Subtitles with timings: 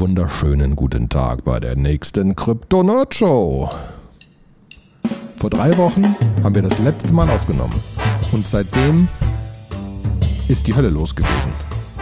[0.00, 3.68] wunderschönen guten Tag bei der nächsten Kryptonaut Show.
[5.36, 7.78] Vor drei Wochen haben wir das letzte Mal aufgenommen
[8.32, 9.08] und seitdem
[10.48, 11.52] ist die Hölle los gewesen.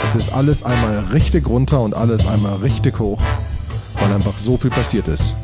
[0.05, 3.21] Es ist alles einmal richtig runter und alles einmal richtig hoch,
[4.01, 5.35] weil einfach so viel passiert ist.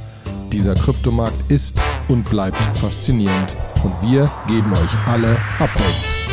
[0.53, 1.77] Dieser Kryptomarkt ist
[2.07, 6.24] und bleibt faszinierend und wir geben euch alle Updates.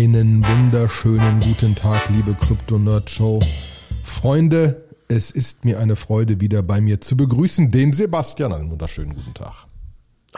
[0.00, 3.38] Einen wunderschönen guten Tag, liebe Krypto-Nerd-Show.
[4.02, 8.54] Freunde, es ist mir eine Freude, wieder bei mir zu begrüßen, den Sebastian.
[8.54, 9.66] Einen wunderschönen guten Tag.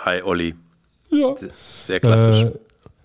[0.00, 0.56] Hi, Olli.
[1.10, 1.36] Ja.
[1.86, 2.42] Sehr klassisch.
[2.42, 2.58] Äh,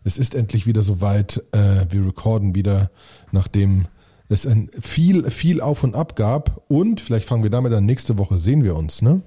[0.04, 1.44] es ist endlich wieder soweit.
[1.52, 2.90] Äh, wir recorden wieder,
[3.32, 3.86] nachdem
[4.28, 6.64] es ein viel, viel auf und ab gab.
[6.70, 7.86] Und vielleicht fangen wir damit an.
[7.86, 9.22] Nächste Woche sehen wir uns, ne?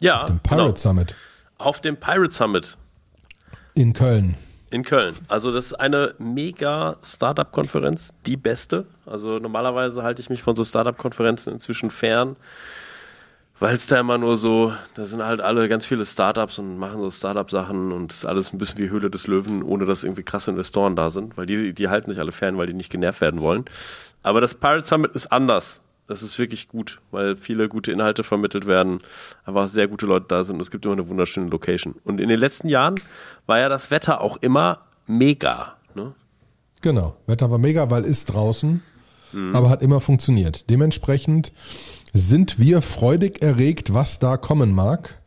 [0.00, 0.76] ja, Auf dem Pirate genau.
[0.76, 1.14] Summit
[1.58, 2.78] Auf dem Pirate Summit
[3.74, 4.34] in Köln.
[4.70, 5.14] In Köln.
[5.28, 8.86] Also das ist eine mega Startup-Konferenz, die beste.
[9.06, 12.36] Also normalerweise halte ich mich von so Startup-Konferenzen inzwischen fern,
[13.60, 17.00] weil es da immer nur so, da sind halt alle ganz viele Startups und machen
[17.00, 20.22] so Startup-Sachen und es ist alles ein bisschen wie Höhle des Löwen, ohne dass irgendwie
[20.22, 23.20] krasse Investoren da sind, weil die, die halten sich alle fern, weil die nicht genervt
[23.20, 23.64] werden wollen.
[24.22, 25.80] Aber das Pirate Summit ist anders.
[26.08, 29.00] Das ist wirklich gut, weil viele gute Inhalte vermittelt werden,
[29.44, 31.96] einfach sehr gute Leute da sind und es gibt immer eine wunderschöne Location.
[32.02, 32.94] Und in den letzten Jahren
[33.46, 35.76] war ja das Wetter auch immer mega.
[35.94, 36.14] Ne?
[36.80, 37.14] Genau.
[37.26, 38.82] Wetter war mega, weil ist draußen,
[39.52, 40.70] aber hat immer funktioniert.
[40.70, 41.52] Dementsprechend
[42.14, 45.20] sind wir freudig erregt, was da kommen mag.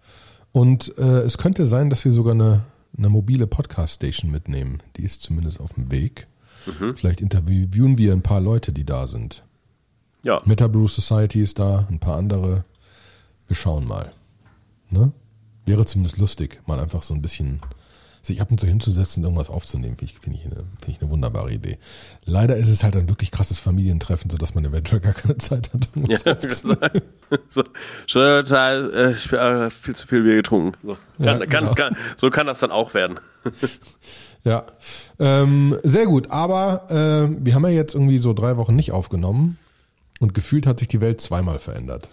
[0.52, 2.64] Und äh, es könnte sein, dass wir sogar eine,
[2.98, 4.82] eine mobile Podcast-Station mitnehmen.
[4.98, 6.28] Die ist zumindest auf dem Weg.
[6.96, 9.44] Vielleicht interviewen wir ein paar Leute, die da sind.
[10.24, 12.64] Ja, Metabrew Society ist da, ein paar andere.
[13.48, 14.12] Wir schauen mal.
[14.90, 15.12] Ne?
[15.66, 17.60] Wäre zumindest lustig, mal einfach so ein bisschen
[18.22, 21.02] sich ab und zu hinzusetzen und irgendwas aufzunehmen, finde ich, finde ich, eine, finde ich
[21.02, 21.80] eine wunderbare Idee.
[22.24, 25.90] Leider ist es halt ein wirklich krasses Familientreffen, sodass man eventuell gar keine Zeit hat,
[25.96, 27.02] ja irgendwas aufzunehmen.
[27.50, 27.64] so,
[28.06, 30.78] schon total, äh, ich hab, äh, viel zu viel Bier getrunken.
[30.84, 31.74] So kann, Ja, kann, genau.
[31.74, 33.20] kann, so kann das dann auch werden.
[34.44, 34.66] Ja,
[35.20, 36.32] ähm, sehr gut.
[36.32, 39.60] Aber äh, wir haben ja jetzt irgendwie so drei Wochen nicht aufgenommen
[40.22, 42.08] und gefühlt hat sich die Welt zweimal verändert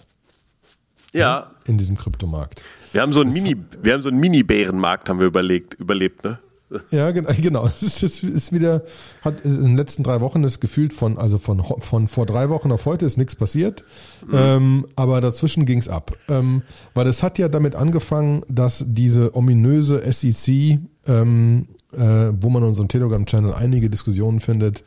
[1.13, 2.63] Ja, in diesem Kryptomarkt.
[2.93, 6.39] wir haben so einen Mini, wir haben so einen Mini-Bärenmarkt, haben wir überlegt, überlebt, ne?
[6.91, 7.65] Ja, gen- genau.
[7.67, 8.83] Es ist, es ist wieder,
[9.23, 12.71] hat in den letzten drei Wochen ist gefühlt von, also von, von vor drei Wochen
[12.73, 13.85] auf heute ist nichts passiert.
[14.31, 16.13] Ähm, aber dazwischen ging's ab.
[16.29, 16.61] Ähm,
[16.93, 22.69] weil es hat ja damit angefangen, dass diese ominöse SEC, ähm, äh, wo man in
[22.69, 24.85] unserem Telegram-Channel einige Diskussionen findet,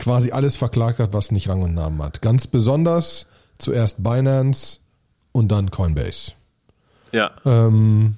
[0.00, 2.20] quasi alles verklagt hat, was nicht Rang und Namen hat.
[2.22, 3.26] Ganz besonders
[3.58, 4.78] zuerst Binance
[5.32, 6.32] und dann Coinbase.
[7.12, 7.30] Ja.
[7.44, 8.16] Ähm,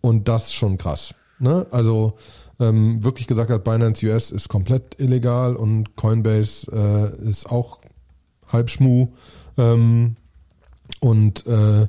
[0.00, 1.14] und das schon krass.
[1.38, 1.66] Ne?
[1.70, 2.18] Also
[2.60, 7.78] ähm, wirklich gesagt hat, Binance US ist komplett illegal und Coinbase äh, ist auch
[8.48, 9.08] halb Schmu.
[9.56, 10.16] Ähm,
[11.00, 11.86] und äh,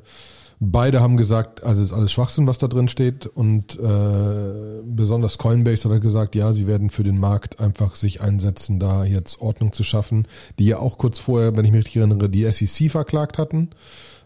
[0.60, 3.26] beide haben gesagt, also ist alles Schwachsinn, was da drin steht.
[3.26, 8.78] Und äh, besonders Coinbase hat gesagt, ja, sie werden für den Markt einfach sich einsetzen,
[8.78, 10.26] da jetzt Ordnung zu schaffen,
[10.58, 13.70] die ja auch kurz vorher, wenn ich mich richtig erinnere, die SEC verklagt hatten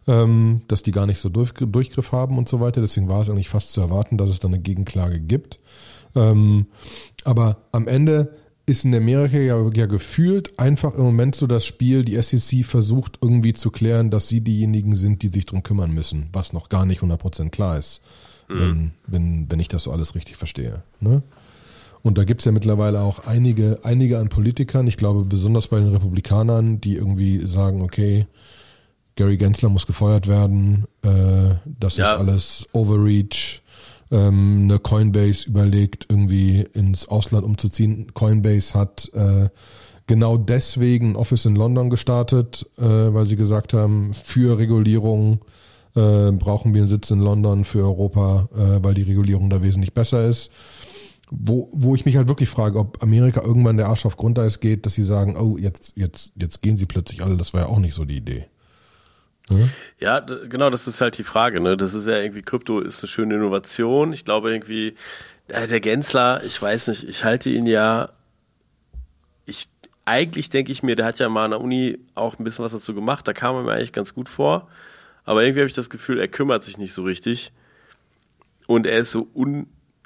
[0.07, 2.81] ähm, dass die gar nicht so durch, Durchgriff haben und so weiter.
[2.81, 5.61] Deswegen war es eigentlich fast zu erwarten, dass es da eine Gegenklage gibt.
[6.15, 6.67] Ähm,
[7.25, 8.33] aber am Ende
[8.71, 13.19] ist in Amerika ja, ja gefühlt einfach im Moment so das Spiel, die SEC versucht
[13.21, 16.87] irgendwie zu klären, dass sie diejenigen sind, die sich drum kümmern müssen, was noch gar
[16.87, 18.01] nicht 100% klar ist,
[18.49, 20.83] wenn, wenn, wenn ich das so alles richtig verstehe.
[21.01, 21.23] Ne?
[22.03, 25.91] Und da gibt's ja mittlerweile auch einige, einige an Politikern, ich glaube besonders bei den
[25.93, 28.27] Republikanern, die irgendwie sagen, okay,
[29.17, 32.13] Gary Gensler muss gefeuert werden, äh, das Ja.
[32.13, 33.60] ist alles Overreach.
[34.11, 38.13] Ähm, eine Coinbase überlegt, irgendwie ins Ausland umzuziehen.
[38.13, 39.49] Coinbase hat äh,
[40.07, 45.41] genau deswegen ein Office in London gestartet, äh, weil sie gesagt haben, für Regulierung
[45.95, 49.95] äh, brauchen wir einen Sitz in London für Europa, äh, weil die Regulierung da wesentlich
[49.95, 50.51] besser ist.
[51.31, 54.85] Wo, wo ich mich halt wirklich frage, ob Amerika irgendwann der Arsch auf Grundeis geht,
[54.85, 57.79] dass sie sagen, oh, jetzt, jetzt, jetzt gehen sie plötzlich alle, das war ja auch
[57.79, 58.47] nicht so die Idee.
[59.99, 61.77] Ja, d- genau, das ist halt die Frage, ne?
[61.77, 64.13] Das ist ja irgendwie, Krypto ist eine schöne Innovation.
[64.13, 64.95] Ich glaube irgendwie,
[65.49, 68.11] äh, der Gensler, ich weiß nicht, ich halte ihn ja,
[69.47, 69.69] ich,
[70.05, 72.73] eigentlich denke ich mir, der hat ja mal an der Uni auch ein bisschen was
[72.73, 74.69] dazu gemacht, da kam er mir eigentlich ganz gut vor.
[75.25, 77.53] Aber irgendwie habe ich das Gefühl, er kümmert sich nicht so richtig.
[78.67, 79.29] Und er ist so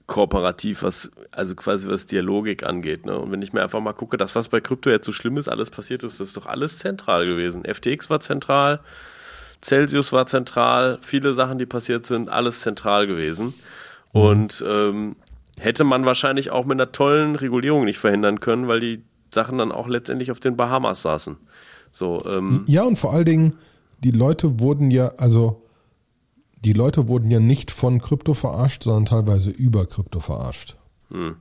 [0.06, 3.06] kooperativ, was, also quasi was Dialogik angeht.
[3.06, 3.18] Ne?
[3.18, 5.48] Und wenn ich mir einfach mal gucke, das, was bei Krypto jetzt so schlimm ist,
[5.48, 7.64] alles passiert ist, das ist doch alles zentral gewesen.
[7.64, 8.80] FTX war zentral,
[9.64, 13.54] Celsius war zentral, viele Sachen, die passiert sind, alles zentral gewesen.
[14.12, 14.20] Mhm.
[14.20, 15.16] Und ähm,
[15.58, 19.02] hätte man wahrscheinlich auch mit einer tollen Regulierung nicht verhindern können, weil die
[19.32, 21.38] Sachen dann auch letztendlich auf den Bahamas saßen.
[21.90, 23.54] So, ähm, ja, und vor allen Dingen,
[24.00, 25.62] die Leute wurden ja, also
[26.62, 30.76] die Leute wurden ja nicht von Krypto verarscht, sondern teilweise über Krypto verarscht.
[31.10, 31.36] Hm.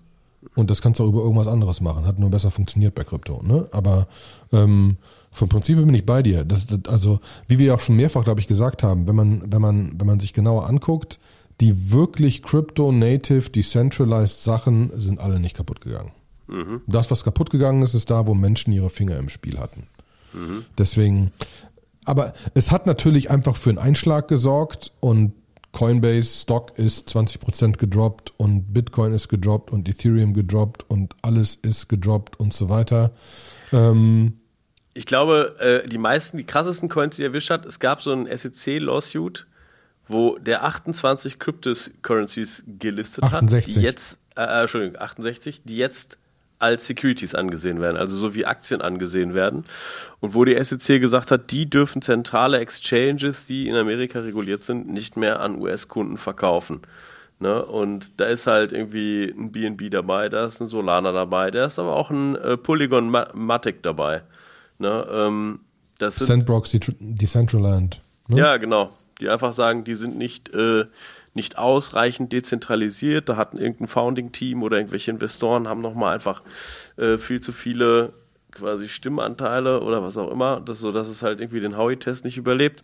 [0.56, 2.06] Und das kannst du auch über irgendwas anderes machen.
[2.06, 3.42] Hat nur besser funktioniert bei Krypto.
[3.44, 3.68] Ne?
[3.72, 4.08] Aber
[4.52, 4.98] ähm,
[5.34, 6.46] vom Prinzip bin ich bei dir.
[6.46, 9.62] Das, das, also, wie wir auch schon mehrfach, glaube ich, gesagt haben, wenn man, wenn
[9.62, 11.20] man, wenn man sich genauer anguckt,
[11.60, 16.12] die wirklich Crypto-Native, Decentralized Sachen sind alle nicht kaputt gegangen.
[16.48, 16.82] Mhm.
[16.88, 19.88] Das, was kaputt gegangen ist, ist da, wo Menschen ihre Finger im Spiel hatten.
[20.34, 20.66] Mhm.
[20.78, 21.32] Deswegen,
[22.06, 25.34] aber es hat natürlich einfach für einen Einschlag gesorgt und
[25.72, 31.90] Coinbase Stock ist 20% gedroppt und Bitcoin ist gedroppt und Ethereum gedroppt und alles ist
[31.90, 33.12] gedroppt und so weiter.
[33.72, 34.34] Ähm,
[34.94, 38.12] ich glaube, äh, die meisten, die krassesten Coins, die er erwischt hat, es gab so
[38.12, 39.48] einen SEC-Lawsuit,
[40.08, 43.76] wo der 28 Cryptocurrencies gelistet 68.
[43.76, 46.18] hat, die jetzt, äh, äh Entschuldigung, 68, die jetzt
[46.60, 49.66] als Securities angesehen werden, also so wie Aktien angesehen werden.
[50.22, 54.88] Und wo die SEC gesagt hat, die dürfen zentrale Exchanges, die in Amerika reguliert sind,
[54.88, 56.82] nicht mehr an US-Kunden verkaufen.
[57.40, 57.66] Ne?
[57.66, 61.80] Und da ist halt irgendwie ein BNB dabei, da ist ein Solana dabei, da ist
[61.80, 64.22] aber auch ein äh, Polygon Matic dabei.
[64.80, 65.08] Ne?
[65.12, 65.60] Ähm,
[66.00, 68.02] das sind, Sandbox Decentraland.
[68.28, 68.38] Ne?
[68.40, 68.90] Ja, genau.
[69.20, 70.86] Die einfach sagen, die sind nicht äh,
[71.34, 73.30] nicht ausreichend dezentralisiert.
[73.30, 76.44] Da hatten irgendein Founding-Team oder irgendwelche Investoren haben nochmal einfach
[76.98, 78.14] äh, viel zu viele
[78.52, 82.38] quasi Stimmanteile oder was auch immer, das, so dass es halt irgendwie den Howie-Test nicht
[82.38, 82.84] überlebt.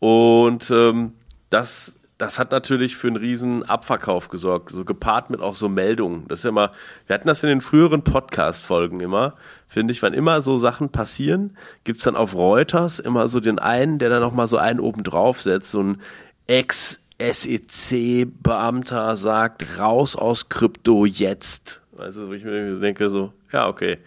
[0.00, 1.12] Und ähm,
[1.50, 6.26] das, das hat natürlich für einen riesen Abverkauf gesorgt, so gepaart mit auch so Meldungen.
[6.28, 6.70] Das ist ja immer,
[7.06, 9.34] wir hatten das in den früheren Podcast-Folgen immer,
[9.68, 13.98] finde ich, wann immer so Sachen passieren, gibt's dann auf Reuters immer so den einen,
[13.98, 16.00] der dann nochmal so einen oben drauf setzt, so ein
[16.46, 21.80] Ex- SEC-Beamter sagt, raus aus Krypto jetzt.
[21.96, 23.98] Also, wo ich mir denke, so, ja, okay.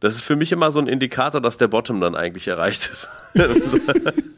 [0.00, 3.08] Das ist für mich immer so ein Indikator, dass der Bottom dann eigentlich erreicht ist.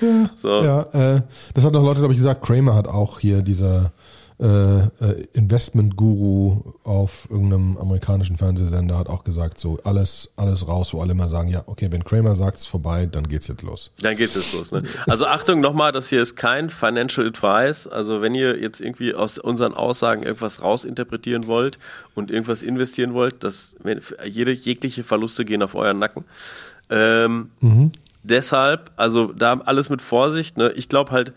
[0.00, 0.62] ja, so.
[0.62, 1.22] ja äh,
[1.54, 2.42] das hat noch Leute, glaube ich, gesagt.
[2.42, 3.92] Kramer hat auch hier dieser
[4.40, 4.88] äh, äh,
[5.34, 11.28] Investment-Guru auf irgendeinem amerikanischen Fernsehsender hat auch gesagt, so alles, alles raus, wo alle immer
[11.28, 13.90] sagen, ja, okay, wenn Kramer sagt es vorbei, dann geht's jetzt los.
[14.00, 14.72] Dann geht's jetzt los.
[14.72, 14.82] Ne?
[15.06, 17.86] Also Achtung nochmal, das hier ist kein Financial Advice.
[17.86, 21.78] Also wenn ihr jetzt irgendwie aus unseren Aussagen irgendwas rausinterpretieren wollt
[22.14, 23.76] und irgendwas investieren wollt, das
[24.24, 26.24] jede jegliche Verluste gehen auf euren Nacken.
[26.88, 27.92] Ähm, mhm.
[28.22, 30.56] Deshalb, also da alles mit Vorsicht.
[30.56, 30.72] Ne?
[30.72, 31.32] Ich glaube halt,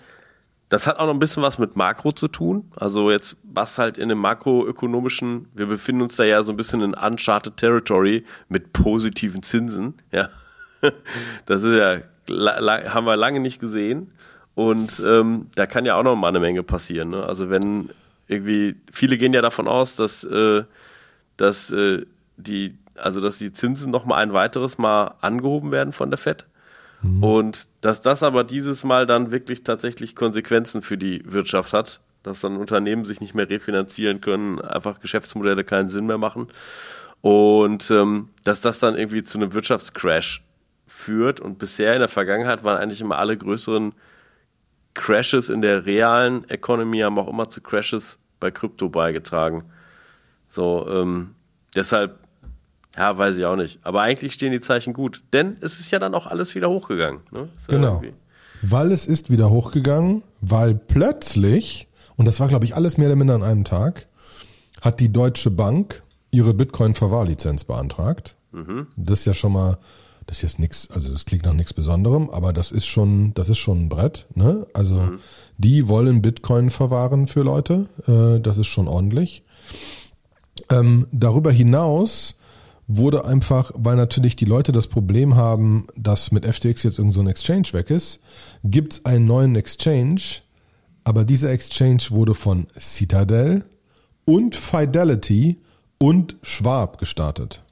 [0.70, 2.72] das hat auch noch ein bisschen was mit Makro zu tun.
[2.76, 6.82] Also jetzt, was halt in dem makroökonomischen, wir befinden uns da ja so ein bisschen
[6.82, 9.94] in uncharted territory mit positiven Zinsen.
[10.12, 10.30] Ja,
[11.46, 12.02] das ist ja,
[12.90, 14.12] haben wir lange nicht gesehen.
[14.56, 17.10] Und ähm, da kann ja auch noch mal eine Menge passieren.
[17.10, 17.24] Ne?
[17.24, 17.90] Also wenn
[18.28, 20.64] irgendwie, viele gehen ja davon aus, dass, äh,
[21.38, 22.06] dass äh,
[22.38, 26.46] die, also dass die Zinsen noch mal ein weiteres Mal angehoben werden von der Fed.
[27.04, 27.24] Mhm.
[27.24, 32.42] Und dass das aber dieses Mal dann wirklich tatsächlich Konsequenzen für die Wirtschaft hat, dass
[32.42, 36.48] dann Unternehmen sich nicht mehr refinanzieren können, einfach Geschäftsmodelle keinen Sinn mehr machen.
[37.22, 40.44] Und ähm, dass das dann irgendwie zu einem Wirtschaftscrash
[40.88, 41.40] führt.
[41.40, 43.94] Und bisher in der Vergangenheit waren eigentlich immer alle größeren
[44.94, 49.66] Crashes in der realen Economy haben auch immer zu Crashes bei Krypto beigetragen.
[50.50, 51.34] So, ähm,
[51.76, 52.20] deshalb
[52.98, 53.80] ja, weiß ich auch nicht.
[53.84, 55.24] Aber eigentlich stehen die Zeichen gut.
[55.34, 57.22] Denn es ist ja dann auch alles wieder hochgegangen.
[57.32, 57.50] Ne?
[57.68, 57.96] Genau.
[57.96, 58.14] Irgendwie.
[58.62, 63.16] Weil es ist wieder hochgegangen, weil plötzlich, und das war, glaube ich, alles mehr oder
[63.16, 64.06] minder an einem Tag,
[64.82, 68.36] hat die Deutsche Bank ihre Bitcoin-Verwahrlizenz beantragt.
[68.52, 68.88] Mhm.
[68.96, 69.80] Das ist ja schon mal,
[70.28, 73.50] das ist jetzt nichts, also das klingt nach nichts Besonderem, aber das ist schon, das
[73.50, 74.28] ist schon ein Brett.
[74.36, 74.66] Ne?
[74.74, 75.20] Also mhm.
[75.58, 77.88] die wollen Bitcoin verwahren für Leute.
[78.08, 79.44] Äh, das ist schon ordentlich.
[80.70, 82.36] Ähm, darüber hinaus
[82.88, 87.22] wurde einfach, weil natürlich die Leute das Problem haben, dass mit FTX jetzt irgend so
[87.22, 88.20] ein Exchange weg ist,
[88.64, 90.22] gibt es einen neuen Exchange,
[91.04, 93.64] aber dieser Exchange wurde von Citadel
[94.26, 95.60] und Fidelity
[95.98, 97.64] und Schwab gestartet.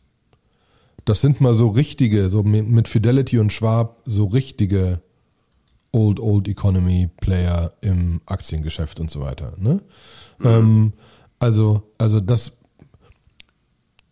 [1.05, 5.01] Das sind mal so richtige, so mit Fidelity und Schwab, so richtige
[5.91, 9.53] Old Old Economy Player im Aktiengeschäft und so weiter.
[9.57, 9.81] Ne?
[10.39, 10.47] Mhm.
[10.47, 10.93] Ähm,
[11.39, 12.53] also, also das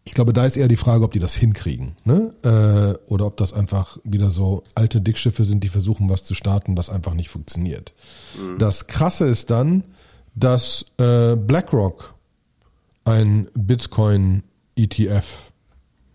[0.10, 2.34] ich glaube, da ist eher die Frage, ob die das hinkriegen, ne?
[2.42, 6.76] Äh, oder ob das einfach wieder so alte Dickschiffe sind, die versuchen, was zu starten,
[6.76, 7.94] was einfach nicht funktioniert.
[8.36, 8.58] Mhm.
[8.58, 9.84] Das Krasse ist dann,
[10.34, 12.16] dass äh, BlackRock
[13.06, 14.42] ein Bitcoin
[14.76, 15.52] ETF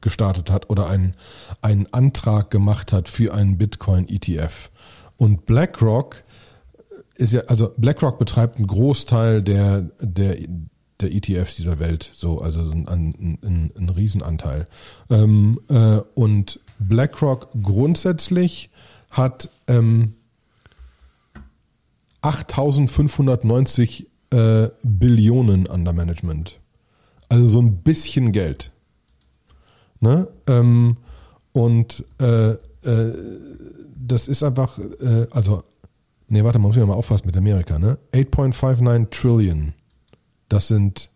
[0.01, 1.15] gestartet hat oder einen,
[1.63, 4.73] einen Antrag gemacht hat für einen Bitcoin ETF.
[5.19, 6.25] Und BlackRock
[7.15, 10.37] ist ja, also BlackRock betreibt einen Großteil der, der,
[11.05, 14.67] der ETFs dieser Welt, so, also ein, ein, ein, ein Riesenanteil.
[15.11, 18.71] Ähm, äh, und BlackRock grundsätzlich
[19.11, 20.15] hat ähm,
[22.23, 26.59] 8590 äh, Billionen under Management.
[27.29, 28.73] Also so ein bisschen Geld.
[30.01, 30.29] Ne?
[30.47, 30.97] Ähm,
[31.53, 33.13] und äh, äh,
[33.97, 35.63] das ist einfach, äh, also,
[36.29, 37.99] nee, warte, man muss ja mal aufpassen mit Amerika, ne?
[38.13, 39.73] 8.59 Trillion.
[40.55, 41.11] Das sind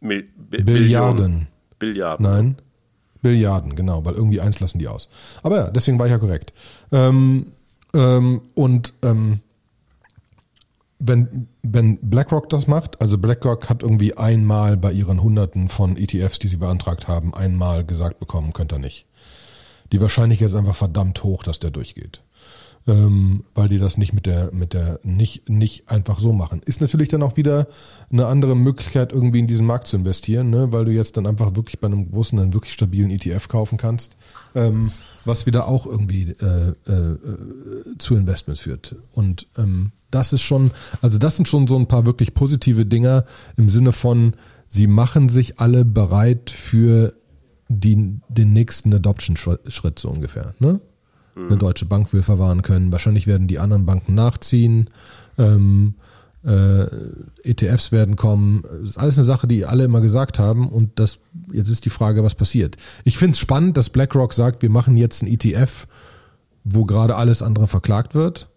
[0.00, 1.46] Mil Billiarden.
[1.78, 2.26] Billiarden.
[2.26, 2.56] Nein.
[3.22, 5.08] Billiarden, genau, weil irgendwie eins lassen die aus.
[5.42, 6.52] Aber ja, deswegen war ich ja korrekt.
[6.92, 7.52] Ähm,
[7.94, 9.40] ähm, und ähm,
[10.98, 16.38] wenn, wenn BlackRock das macht, also BlackRock hat irgendwie einmal bei ihren Hunderten von ETFs,
[16.38, 19.06] die sie beantragt haben, einmal gesagt bekommen, könnt ihr nicht.
[19.90, 22.22] Die Wahrscheinlichkeit ist einfach verdammt hoch, dass der durchgeht
[22.86, 26.62] ähm, weil die das nicht mit der, mit der, nicht, nicht einfach so machen.
[26.64, 27.66] Ist natürlich dann auch wieder
[28.10, 30.72] eine andere Möglichkeit, irgendwie in diesen Markt zu investieren, ne?
[30.72, 34.16] weil du jetzt dann einfach wirklich bei einem großen, einen wirklich stabilen ETF kaufen kannst,
[34.54, 34.90] ähm,
[35.24, 37.16] was wieder auch irgendwie äh, äh,
[37.98, 38.96] zu Investments führt.
[39.12, 40.72] Und ähm, das ist schon,
[41.02, 43.24] also das sind schon so ein paar wirklich positive Dinger
[43.56, 44.34] im Sinne von,
[44.68, 47.14] sie machen sich alle bereit für
[47.68, 50.54] die, den nächsten Adoption-Schritt so ungefähr.
[50.58, 50.80] Ne?
[51.46, 52.92] Eine Deutsche Bank will verwahren können.
[52.92, 54.90] Wahrscheinlich werden die anderen Banken nachziehen.
[55.38, 55.94] Ähm,
[56.44, 56.86] äh,
[57.42, 58.62] ETFs werden kommen.
[58.62, 60.68] Das ist alles eine Sache, die alle immer gesagt haben.
[60.68, 61.18] Und das
[61.52, 62.76] jetzt ist die Frage, was passiert.
[63.04, 65.86] Ich finde es spannend, dass BlackRock sagt, wir machen jetzt ein ETF,
[66.64, 68.48] wo gerade alles andere verklagt wird.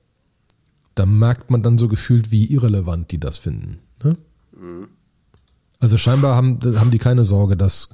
[0.95, 3.79] Da merkt man dann so gefühlt, wie irrelevant die das finden.
[4.03, 4.17] Ne?
[5.79, 7.89] Also scheinbar haben, haben die keine Sorge, dass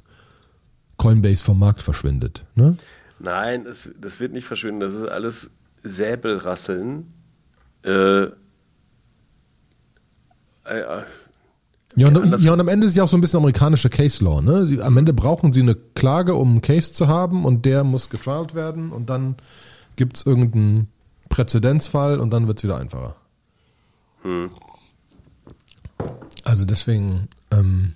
[0.96, 2.44] Coinbase vom Markt verschwindet.
[2.54, 2.76] Ne?
[3.20, 4.80] Nein, es, das wird nicht verschwinden.
[4.80, 5.50] Das ist alles
[5.82, 7.12] Säbelrasseln.
[7.84, 8.22] Äh,
[10.64, 11.04] äh,
[11.96, 14.40] ja und, ja, und am Ende ist ja auch so ein bisschen amerikanische Case Law.
[14.40, 14.64] Ne?
[14.64, 18.08] Sie, am Ende brauchen sie eine Klage, um einen Case zu haben und der muss
[18.08, 19.36] getrialt werden und dann
[19.96, 20.88] gibt es irgendeinen
[21.28, 23.16] Präzedenzfall und dann wird es wieder einfacher.
[24.22, 24.50] Hm.
[26.44, 27.94] Also deswegen, ähm,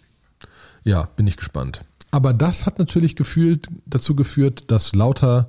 [0.83, 1.83] ja, bin ich gespannt.
[2.15, 5.49] Aber das hat natürlich gefühlt, dazu geführt, dass lauter,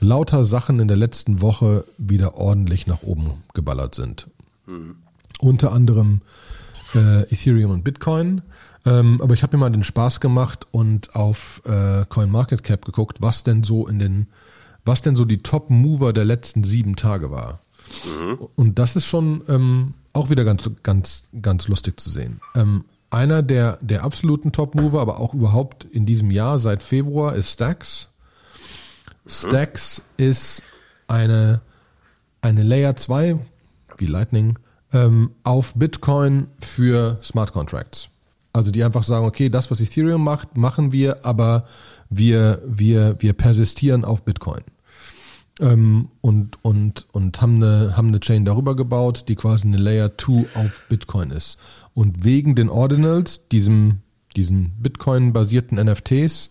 [0.00, 4.26] lauter Sachen in der letzten Woche wieder ordentlich nach oben geballert sind.
[4.64, 4.96] Mhm.
[5.40, 6.22] Unter anderem
[6.94, 8.40] äh, Ethereum und Bitcoin.
[8.86, 13.42] Ähm, aber ich habe mir mal den Spaß gemacht und auf äh, CoinMarketCap geguckt, was
[13.42, 14.28] denn so in den,
[14.86, 17.60] was denn so die Top-Mover der letzten sieben Tage war.
[18.22, 18.38] Mhm.
[18.56, 22.40] Und das ist schon ähm, auch wieder ganz, ganz, ganz lustig zu sehen.
[22.54, 27.52] Ähm, einer der, der absoluten Top-Mover, aber auch überhaupt in diesem Jahr seit Februar ist
[27.52, 28.08] Stacks.
[29.26, 30.62] Stacks ist
[31.06, 31.60] eine,
[32.42, 33.38] eine Layer 2,
[33.98, 34.58] wie Lightning,
[34.92, 38.08] ähm, auf Bitcoin für Smart Contracts.
[38.52, 41.66] Also die einfach sagen, okay, das, was Ethereum macht, machen wir, aber
[42.10, 44.62] wir, wir, wir persistieren auf Bitcoin
[45.60, 50.16] ähm, und, und, und haben eine, haben eine Chain darüber gebaut, die quasi eine Layer
[50.16, 51.58] 2 auf Bitcoin ist.
[51.94, 53.98] Und wegen den Ordinals, diesem,
[54.36, 56.50] diesen Bitcoin-basierten NFTs,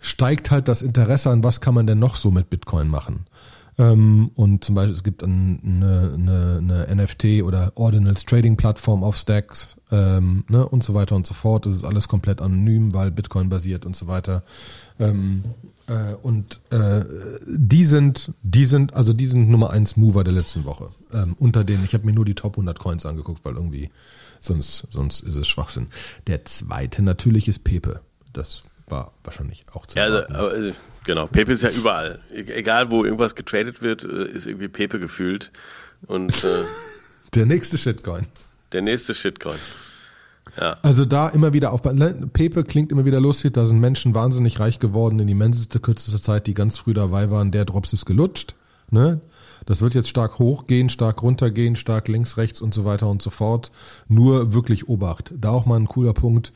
[0.00, 3.26] steigt halt das Interesse an, was kann man denn noch so mit Bitcoin machen.
[3.76, 9.16] Ähm, und zum Beispiel, es gibt eine, eine, eine NFT oder Ordinals Trading Plattform auf
[9.16, 11.66] Stacks ähm, ne, und so weiter und so fort.
[11.66, 14.44] Das ist alles komplett anonym, weil Bitcoin basiert und so weiter.
[15.00, 15.42] Ähm,
[15.86, 17.04] äh, und äh,
[17.46, 20.90] die sind, die sind, also die sind Nummer eins Mover der letzten Woche.
[21.12, 23.90] Ähm, unter denen, ich habe mir nur die Top 100 Coins angeguckt, weil irgendwie
[24.40, 25.88] sonst, sonst ist es Schwachsinn.
[26.26, 28.00] Der zweite natürlich ist Pepe.
[28.32, 30.72] Das war wahrscheinlich auch zu ja, also, aber,
[31.04, 32.20] genau, Pepe ist ja überall.
[32.32, 35.50] E egal, wo irgendwas getradet wird, äh, ist irgendwie Pepe gefühlt.
[36.06, 36.64] Und äh,
[37.34, 38.26] der nächste Shitcoin.
[38.72, 39.58] Der nächste Shitcoin.
[40.82, 44.78] Also da immer wieder auf Pepe klingt immer wieder lustig, da sind Menschen wahnsinnig reich
[44.78, 48.54] geworden in immenseste kürzester Zeit, die ganz früh dabei waren, der Drops ist gelutscht.
[48.90, 49.20] Ne?
[49.66, 53.30] Das wird jetzt stark hochgehen, stark runtergehen, stark links, rechts und so weiter und so
[53.30, 53.72] fort.
[54.08, 55.34] Nur wirklich Obacht.
[55.36, 56.52] Da auch mal ein cooler Punkt.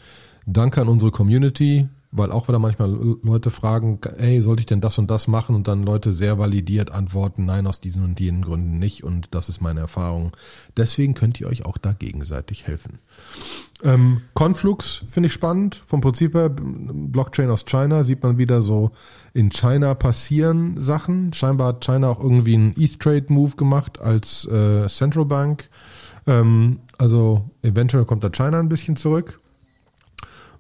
[0.47, 2.91] Danke an unsere Community weil auch wieder manchmal
[3.23, 5.55] Leute fragen, ey, sollte ich denn das und das machen?
[5.55, 9.05] Und dann Leute sehr validiert antworten, nein, aus diesen und jenen Gründen nicht.
[9.05, 10.33] Und das ist meine Erfahrung.
[10.77, 12.99] Deswegen könnt ihr euch auch da gegenseitig helfen.
[13.85, 15.83] Ähm, Conflux finde ich spannend.
[15.87, 18.91] Vom Prinzip her, Blockchain aus China sieht man wieder so,
[19.35, 21.35] in China passieren Sachen.
[21.35, 25.69] Scheinbar hat China auch irgendwie einen ETH-Trade-Move gemacht als äh, Central Bank.
[26.27, 29.41] Ähm, also eventuell kommt da China ein bisschen zurück.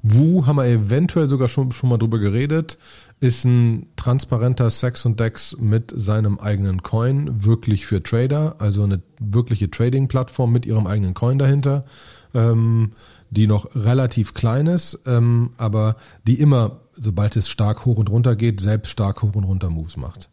[0.02, 2.78] Wu haben wir eventuell sogar schon, schon mal drüber geredet.
[3.21, 9.02] Ist ein transparenter Sex und Dex mit seinem eigenen Coin, wirklich für Trader, also eine
[9.19, 11.85] wirkliche Trading-Plattform mit ihrem eigenen Coin dahinter,
[12.33, 12.93] ähm,
[13.31, 18.37] die noch relativ klein ist, ähm, aber die immer, sobald es stark hoch und runter
[18.37, 20.31] geht, selbst stark hoch und runter Moves macht.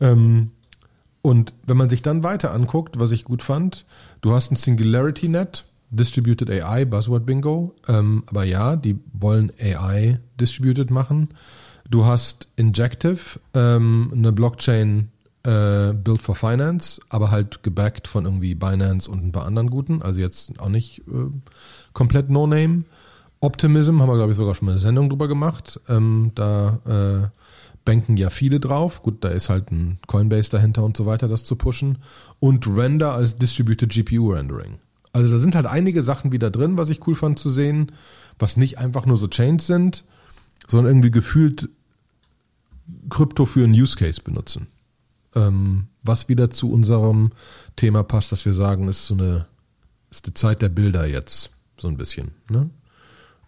[0.00, 0.50] Ähm,
[1.22, 3.86] und wenn man sich dann weiter anguckt, was ich gut fand,
[4.20, 7.74] du hast ein Singularity Net, Distributed AI, Buzzword Bingo.
[7.88, 11.30] Ähm, aber ja, die wollen AI distributed machen.
[11.90, 15.08] Du hast Injective, ähm, eine Blockchain
[15.44, 20.02] äh, Built for Finance, aber halt gebackt von irgendwie Binance und ein paar anderen guten.
[20.02, 21.30] Also jetzt auch nicht äh,
[21.92, 22.84] komplett No-Name.
[23.40, 25.80] Optimism haben wir, glaube ich, sogar schon mal eine Sendung drüber gemacht.
[25.88, 27.38] Ähm, da äh,
[27.84, 29.02] banken ja viele drauf.
[29.02, 31.98] Gut, da ist halt ein Coinbase dahinter und so weiter, das zu pushen.
[32.40, 34.78] Und Render als Distributed GPU Rendering.
[35.12, 37.92] Also da sind halt einige Sachen wieder drin, was ich cool fand zu sehen,
[38.38, 40.04] was nicht einfach nur so Chains sind,
[40.66, 41.68] sondern irgendwie gefühlt
[43.10, 44.68] Krypto für einen Use Case benutzen.
[45.34, 47.32] Ähm, was wieder zu unserem
[47.76, 49.46] Thema passt, dass wir sagen, ist so eine,
[50.10, 52.70] ist die Zeit der Bilder jetzt, so ein bisschen, ne?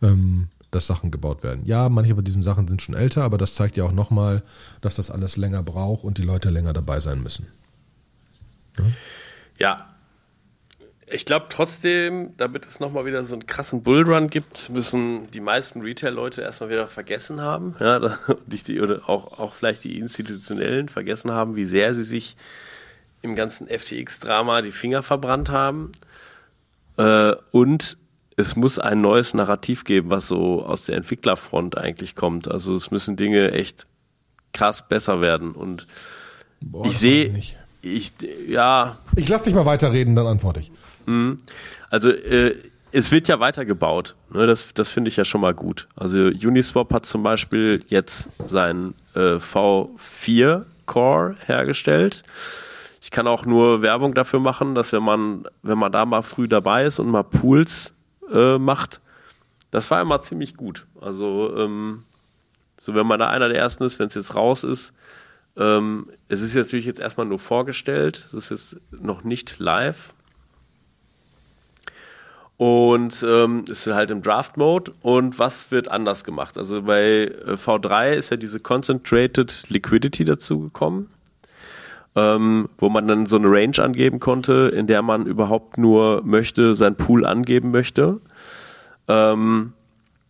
[0.02, 1.62] Ähm, dass Sachen gebaut werden.
[1.64, 4.44] Ja, manche von diesen Sachen sind schon älter, aber das zeigt ja auch nochmal,
[4.80, 7.46] dass das alles länger braucht und die Leute länger dabei sein müssen.
[8.78, 8.84] Ja,
[9.58, 9.99] ja
[11.10, 15.80] ich glaube trotzdem, damit es nochmal wieder so einen krassen Bullrun gibt, müssen die meisten
[15.80, 21.56] Retail-Leute erstmal wieder vergessen haben, ja, die, oder auch, auch vielleicht die Institutionellen vergessen haben,
[21.56, 22.36] wie sehr sie sich
[23.22, 25.92] im ganzen FTX-Drama die Finger verbrannt haben.
[26.96, 27.98] Äh, und
[28.36, 32.50] es muss ein neues Narrativ geben, was so aus der Entwicklerfront eigentlich kommt.
[32.50, 33.86] Also es müssen Dinge echt
[34.52, 35.52] krass besser werden.
[35.52, 35.86] Und
[36.60, 37.34] Boah, ich sehe,
[37.82, 38.12] ich,
[38.48, 38.98] ja.
[39.16, 40.70] Ich lass dich mal weiterreden, dann antworte ich.
[41.10, 41.38] Mhm.
[41.90, 42.56] Also äh,
[42.92, 44.16] es wird ja weitergebaut.
[44.30, 44.46] Ne?
[44.46, 45.88] Das, das finde ich ja schon mal gut.
[45.96, 52.22] Also Uniswap hat zum Beispiel jetzt sein äh, V4 Core hergestellt.
[53.02, 56.48] Ich kann auch nur Werbung dafür machen, dass wenn man, wenn man da mal früh
[56.48, 57.94] dabei ist und mal Pools
[58.32, 59.00] äh, macht,
[59.70, 60.86] das war immer ziemlich gut.
[61.00, 62.04] Also ähm,
[62.76, 64.92] so wenn man da einer der ersten ist, wenn es jetzt raus ist,
[65.56, 70.12] ähm, es ist natürlich jetzt erstmal nur vorgestellt, es ist jetzt noch nicht live,
[72.60, 74.92] und ähm, ist halt im Draft-Mode.
[75.00, 76.58] Und was wird anders gemacht?
[76.58, 81.08] Also bei äh, V3 ist ja diese Concentrated Liquidity dazu gekommen,
[82.14, 86.74] ähm, wo man dann so eine Range angeben konnte, in der man überhaupt nur möchte,
[86.74, 88.20] sein Pool angeben möchte.
[89.08, 89.72] Ähm,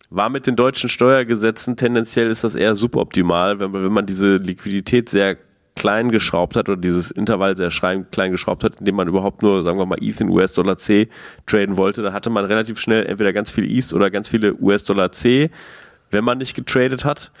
[0.09, 4.37] war mit den deutschen Steuergesetzen tendenziell ist das eher suboptimal, wenn man, wenn man diese
[4.37, 5.35] Liquidität sehr
[5.75, 9.77] klein geschraubt hat oder dieses Intervall sehr klein geschraubt hat, indem man überhaupt nur, sagen
[9.77, 11.09] wir mal, ETH in US-Dollar C
[11.45, 15.11] traden wollte, dann hatte man relativ schnell entweder ganz viel ETH oder ganz viele US-Dollar
[15.11, 15.49] C,
[16.11, 17.31] wenn man nicht getradet hat.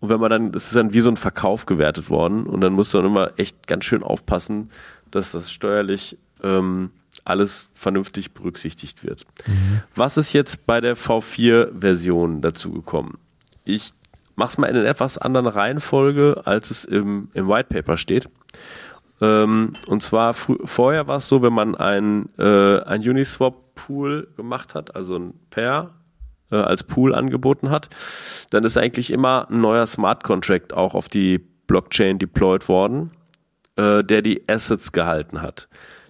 [0.00, 2.72] Und wenn man dann, das ist dann wie so ein Verkauf gewertet worden und dann
[2.72, 4.70] musst du dann immer echt ganz schön aufpassen,
[5.10, 6.90] dass das steuerlich ähm,
[7.24, 9.26] alles vernünftig berücksichtigt wird.
[9.46, 9.82] Mhm.
[9.94, 13.18] Was ist jetzt bei der V4-Version dazu gekommen?
[13.64, 13.92] Ich
[14.36, 18.28] mach's mal in einer etwas anderen Reihenfolge, als es im, im White Paper steht.
[19.20, 24.96] Ähm, und zwar vorher war es so, wenn man ein, äh, ein Uniswap-Pool gemacht hat,
[24.96, 25.90] also ein Pair
[26.50, 27.88] äh, als Pool angeboten hat,
[28.50, 33.12] dann ist eigentlich immer ein neuer Smart Contract auch auf die Blockchain deployed worden,
[33.76, 35.68] äh, der die Assets gehalten hat.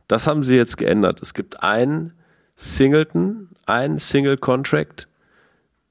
[0.09, 1.21] Das haben sie jetzt geändert.
[1.23, 2.15] Es gibt einen
[2.57, 5.09] Singleton, einen Single Contract,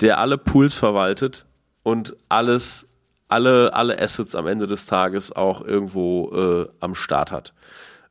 [0.02, 1.46] der alle Pools verwaltet
[1.84, 2.88] und alles,
[3.28, 7.54] alle, alle Assets am Ende des Tages auch irgendwo äh, am Start hat.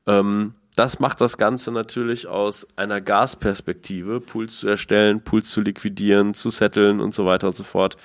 [0.07, 6.33] Ähm, das macht das Ganze natürlich aus einer Gasperspektive, Pools zu erstellen, Pools zu liquidieren,
[6.33, 7.97] zu setteln und so weiter und so fort,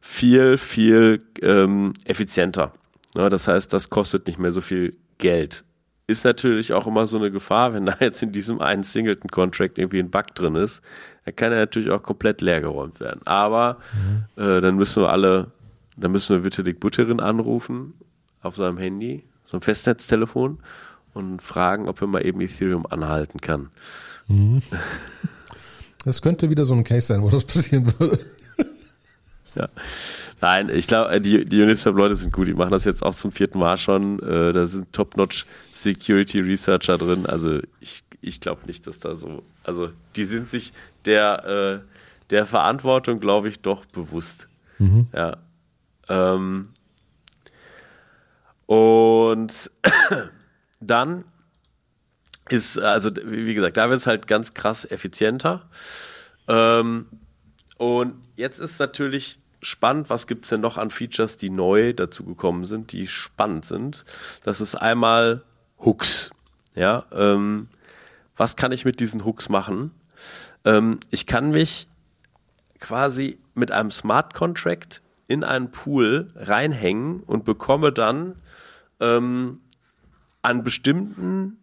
[0.00, 2.72] viel, viel ähm, effizienter.
[3.16, 5.64] Ja, das heißt, das kostet nicht mehr so viel Geld.
[6.06, 9.98] Ist natürlich auch immer so eine Gefahr, wenn da jetzt in diesem einen Singleton-Contract irgendwie
[9.98, 10.82] ein Bug drin ist,
[11.28, 13.20] dann kann er natürlich auch komplett leergeräumt werden.
[13.26, 14.42] Aber mhm.
[14.42, 15.52] äh, dann müssen wir alle,
[15.96, 17.94] dann müssen wir Vitalik Buterin anrufen
[18.40, 20.58] auf seinem Handy, so ein Festnetztelefon
[21.12, 23.68] und fragen, ob er mal eben Ethereum anhalten kann.
[24.26, 24.62] Mhm.
[26.04, 28.18] Das könnte wieder so ein Case sein, wo das passieren würde.
[29.54, 29.68] Ja.
[30.40, 32.46] Nein, ich glaube, äh, die, die Uniswap-Leute sind gut.
[32.46, 34.20] Die machen das jetzt auch zum vierten Mal schon.
[34.20, 37.26] Äh, da sind Top-Notch Security Researcher drin.
[37.26, 39.42] Also ich, ich glaube nicht, dass da so.
[39.62, 40.72] Also die sind sich
[41.04, 41.88] der, äh,
[42.30, 44.48] der Verantwortung, glaube ich, doch bewusst.
[44.78, 45.08] Mhm.
[45.12, 45.36] Ja.
[46.08, 46.70] Ähm,
[48.66, 49.70] und
[50.80, 51.24] dann
[52.48, 55.68] ist, also wie gesagt, da wird es halt ganz krass effizienter.
[56.48, 57.06] Ähm,
[57.76, 62.64] und jetzt ist natürlich spannend, was gibt es denn noch an Features, die neu dazugekommen
[62.64, 64.04] sind, die spannend sind.
[64.44, 65.42] Das ist einmal
[65.84, 66.30] Hooks.
[66.74, 67.68] Ja, ähm,
[68.38, 69.90] was kann ich mit diesen Hooks machen?
[70.64, 71.88] Ähm, ich kann mich
[72.80, 78.36] quasi mit einem Smart Contract in einen Pool reinhängen und bekomme dann
[79.00, 79.60] ähm,
[80.40, 81.58] an bestimmten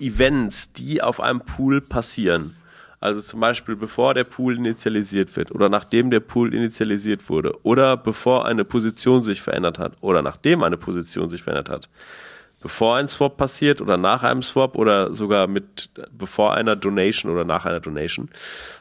[0.00, 2.56] Events, die auf einem Pool passieren,
[2.98, 7.96] also zum Beispiel bevor der Pool initialisiert wird oder nachdem der Pool initialisiert wurde oder
[7.96, 11.88] bevor eine Position sich verändert hat oder nachdem eine Position sich verändert hat,
[12.62, 17.44] bevor ein Swap passiert oder nach einem Swap oder sogar mit bevor einer Donation oder
[17.44, 18.30] nach einer Donation,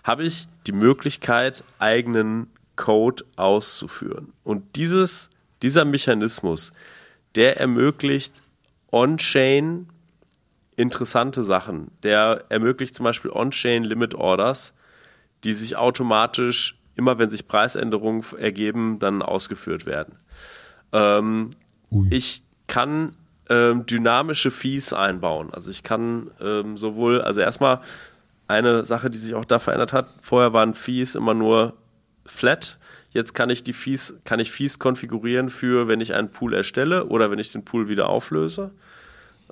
[0.03, 4.33] habe ich die Möglichkeit, eigenen Code auszuführen.
[4.43, 5.29] Und dieses,
[5.61, 6.71] dieser Mechanismus,
[7.35, 8.33] der ermöglicht
[8.91, 9.87] on-chain
[10.81, 11.91] interessante Sachen.
[12.03, 14.73] Der ermöglicht zum Beispiel On-Chain Limit Orders,
[15.43, 20.17] die sich automatisch, immer wenn sich Preisänderungen ergeben, dann ausgeführt werden.
[20.91, 21.51] Ähm,
[22.09, 23.15] ich kann
[23.51, 25.49] ähm, dynamische Fees einbauen.
[25.53, 27.81] Also ich kann ähm, sowohl, also erstmal
[28.47, 30.07] eine Sache, die sich auch da verändert hat.
[30.21, 31.73] Vorher waren Fees immer nur
[32.25, 32.79] flat.
[33.09, 37.07] Jetzt kann ich die Fees, kann ich Fees konfigurieren für, wenn ich einen Pool erstelle
[37.07, 38.71] oder wenn ich den Pool wieder auflöse.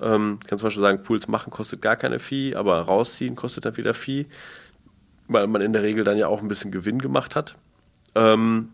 [0.00, 3.76] Ähm, kann zum Beispiel sagen, Pools machen kostet gar keine Fee, aber rausziehen kostet dann
[3.76, 4.24] wieder Fee,
[5.28, 7.56] weil man in der Regel dann ja auch ein bisschen Gewinn gemacht hat.
[8.14, 8.70] Ähm,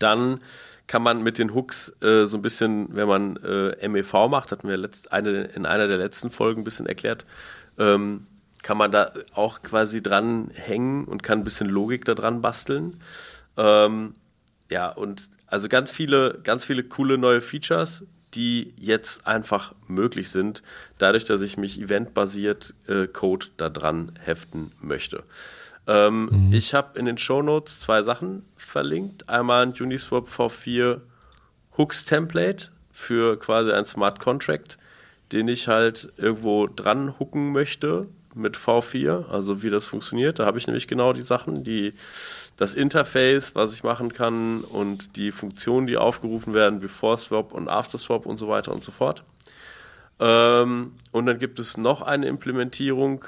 [0.00, 0.40] dann
[0.86, 4.68] kann man mit den Hooks äh, so ein bisschen, wenn man äh, MEV macht, hatten
[4.68, 7.26] wir letzt, eine, in einer der letzten Folgen ein bisschen erklärt,
[7.78, 8.26] ähm,
[8.62, 12.98] kann man da auch quasi dran hängen und kann ein bisschen Logik da dran basteln.
[13.56, 14.14] Ähm,
[14.70, 20.62] ja, und also ganz viele, ganz viele coole neue Features, die jetzt einfach möglich sind,
[20.98, 25.24] dadurch, dass ich mich eventbasiert äh, Code da dran heften möchte.
[25.86, 26.52] Ähm, mhm.
[26.52, 29.28] Ich habe in den Show Notes zwei Sachen verlinkt.
[29.28, 31.00] Einmal ein Uniswap V4
[31.76, 34.78] Hooks Template für quasi ein Smart Contract,
[35.32, 40.38] den ich halt irgendwo dran hooken möchte mit V4, also wie das funktioniert.
[40.38, 41.94] Da habe ich nämlich genau die Sachen, die
[42.56, 47.68] das Interface, was ich machen kann und die Funktionen, die aufgerufen werden, Before Swap und
[47.68, 49.24] After Swap und so weiter und so fort.
[50.20, 53.24] Ähm, und dann gibt es noch eine Implementierung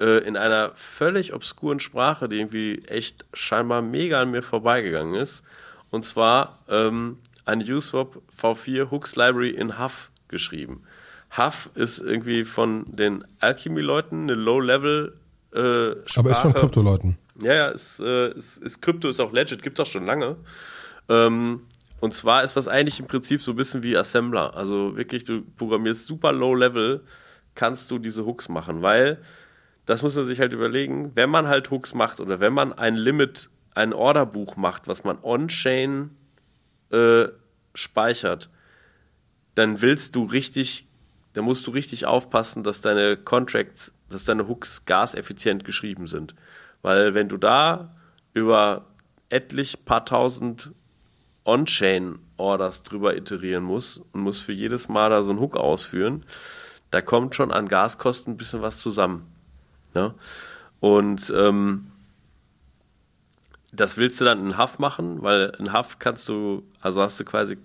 [0.00, 5.42] äh, in einer völlig obskuren Sprache, die irgendwie echt scheinbar mega an mir vorbeigegangen ist.
[5.90, 10.82] Und zwar ähm, ein USwap V4 Hooks Library in Huff geschrieben.
[11.36, 15.14] Huff ist irgendwie von den Alchemy-Leuten eine Low-Level
[15.54, 15.96] äh.
[16.16, 17.18] Aber ist von Krypto-Leuten.
[17.42, 20.36] Ja, ja, ist, äh, ist, ist Krypto, ist auch legit, gibt es auch schon lange.
[21.08, 21.62] Ähm,
[22.00, 24.54] und zwar ist das eigentlich im Prinzip so ein bisschen wie Assembler.
[24.56, 27.02] Also wirklich, du programmierst super low level,
[27.54, 29.18] kannst du diese Hooks machen, weil
[29.88, 32.94] das muss man sich halt überlegen, wenn man halt Hooks macht oder wenn man ein
[32.94, 36.10] Limit, ein Orderbuch macht, was man on-chain
[36.90, 37.28] äh,
[37.72, 38.50] speichert,
[39.54, 40.86] dann willst du richtig,
[41.32, 46.34] dann musst du richtig aufpassen, dass deine Contracts, dass deine Hooks gaseffizient geschrieben sind.
[46.82, 47.96] Weil wenn du da
[48.34, 48.84] über
[49.30, 50.72] etlich paar tausend
[51.46, 56.26] On-Chain-Orders drüber iterieren musst und musst für jedes Mal da so einen Hook ausführen,
[56.90, 59.37] da kommt schon an Gaskosten ein bisschen was zusammen.
[59.94, 60.14] Ja?
[60.80, 61.90] Und ähm,
[63.72, 67.24] das willst du dann in Huff machen, weil in Huff kannst du, also hast du
[67.24, 67.58] quasi,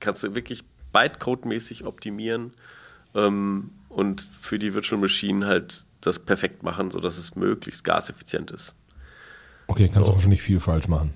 [0.00, 2.52] kannst du wirklich Bytecode-mäßig optimieren
[3.14, 8.74] ähm, und für die Virtual Machine halt das perfekt machen, sodass es möglichst gaseffizient ist.
[9.68, 10.12] Okay, kannst so.
[10.12, 11.14] du wahrscheinlich viel falsch machen.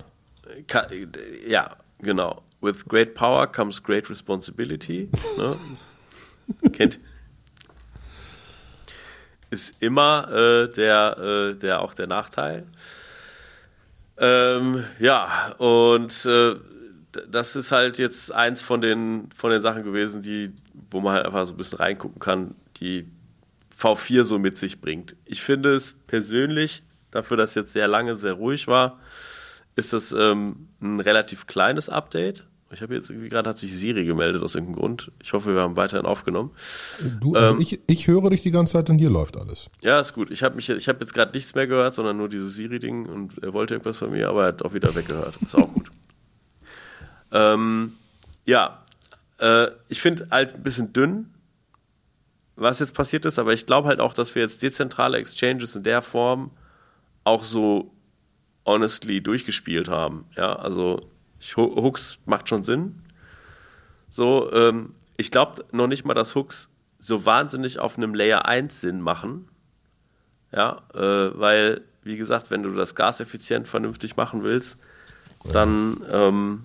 [1.47, 2.41] ja, genau.
[2.61, 5.09] With great power comes great responsibility.
[5.37, 5.55] ne?
[6.71, 6.99] Kennt.
[9.49, 12.65] Ist immer äh, der, äh, der auch der Nachteil.
[14.17, 16.55] Ähm, ja, und äh,
[17.29, 20.51] das ist halt jetzt eins von den, von den Sachen gewesen, die,
[20.89, 23.07] wo man halt einfach so ein bisschen reingucken kann, die
[23.79, 25.15] V4 so mit sich bringt.
[25.25, 28.99] Ich finde es persönlich, dafür, dass jetzt sehr lange sehr ruhig war,
[29.75, 32.43] ist das ähm, ein relativ kleines Update.
[32.71, 35.11] Ich habe jetzt irgendwie gerade hat sich Siri gemeldet aus irgendeinem Grund.
[35.21, 36.51] Ich hoffe, wir haben weiterhin aufgenommen.
[37.21, 39.69] Du, also ähm, ich, ich höre dich die ganze Zeit und hier läuft alles.
[39.81, 40.31] Ja, ist gut.
[40.31, 43.41] Ich habe mich, ich habe jetzt gerade nichts mehr gehört, sondern nur dieses Siri-Ding und
[43.41, 45.35] er wollte irgendwas von mir, aber er hat auch wieder weggehört.
[45.41, 45.89] Ist auch gut.
[47.31, 47.93] ähm,
[48.45, 48.83] ja,
[49.39, 51.33] äh, ich finde halt ein bisschen dünn,
[52.57, 55.83] was jetzt passiert ist, aber ich glaube halt auch, dass wir jetzt dezentrale Exchanges in
[55.83, 56.51] der Form
[57.23, 57.91] auch so
[58.65, 60.25] honestly durchgespielt haben.
[60.35, 61.09] Ja, also
[61.55, 63.01] Hooks macht schon Sinn.
[64.09, 66.69] So, ähm, ich glaube noch nicht mal, dass Hooks
[66.99, 69.47] so wahnsinnig auf einem Layer 1 Sinn machen.
[70.51, 74.77] Ja, äh, weil, wie gesagt, wenn du das gaseffizient vernünftig machen willst,
[75.51, 76.63] dann, ähm,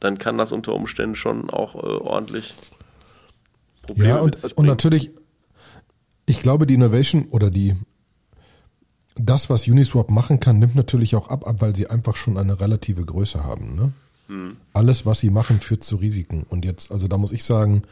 [0.00, 2.54] dann kann das unter Umständen schon auch äh, ordentlich
[3.82, 5.10] Probleme Ja, und, und natürlich,
[6.26, 7.76] ich glaube, die Innovation oder die
[9.18, 12.60] das, was Uniswap machen kann, nimmt natürlich auch ab, ab weil sie einfach schon eine
[12.60, 13.74] relative Größe haben.
[13.74, 13.92] Ne?
[14.28, 14.56] Hm.
[14.72, 16.44] Alles, was sie machen, führt zu Risiken.
[16.48, 17.82] Und jetzt, also da muss ich sagen,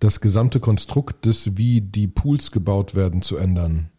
[0.00, 3.90] das gesamte Konstrukt des, wie die Pools gebaut werden, zu ändern.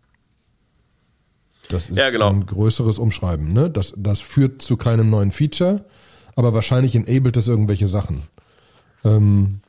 [1.70, 2.30] Das ist ja, genau.
[2.30, 3.52] ein größeres Umschreiben.
[3.52, 3.70] Ne?
[3.70, 5.84] Das, das führt zu keinem neuen Feature,
[6.36, 8.24] aber wahrscheinlich enabled es irgendwelche Sachen.
[9.04, 9.60] Ähm,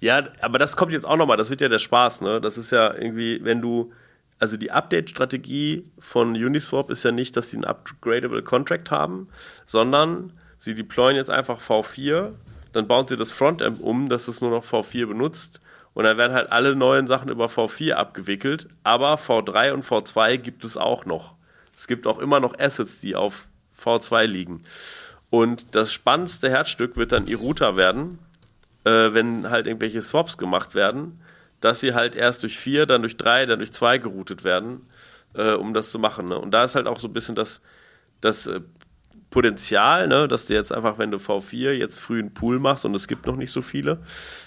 [0.00, 2.40] ja, aber das kommt jetzt auch nochmal, das wird ja der Spaß, ne?
[2.40, 3.92] Das ist ja irgendwie, wenn du,
[4.38, 9.28] also die Update-Strategie von Uniswap ist ja nicht, dass sie einen upgradable Contract haben,
[9.66, 12.32] sondern sie deployen jetzt einfach V4,
[12.72, 15.60] dann bauen sie das Frontend um, dass es nur noch V4 benutzt
[15.94, 20.64] und dann werden halt alle neuen Sachen über V4 abgewickelt, aber V3 und V2 gibt
[20.64, 21.34] es auch noch.
[21.74, 23.46] Es gibt auch immer noch Assets, die auf
[23.80, 24.62] V2 liegen.
[25.30, 28.18] Und das spannendste Herzstück wird dann Iruta werden,
[28.84, 31.20] äh, wenn halt irgendwelche Swaps gemacht werden,
[31.64, 34.82] dass sie halt erst durch 4, dann durch 3, dann durch 2 geroutet werden,
[35.34, 36.26] äh, um das zu machen.
[36.26, 36.38] Ne?
[36.38, 37.62] Und da ist halt auch so ein bisschen das,
[38.20, 38.60] das äh,
[39.30, 42.94] Potenzial, ne, dass du jetzt einfach, wenn du V4 jetzt früh einen Pool machst und
[42.94, 44.00] es gibt noch nicht so viele,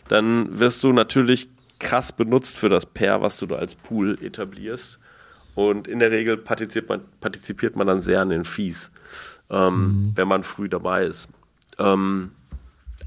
[0.07, 1.49] dann wirst du natürlich
[1.79, 4.99] krass benutzt für das Pair, was du da als Pool etablierst.
[5.55, 8.91] Und in der Regel partizipiert man, partizipiert man dann sehr an den Fees,
[9.49, 10.11] ähm, mhm.
[10.13, 11.29] wenn man früh dabei ist.
[11.79, 12.31] Ähm,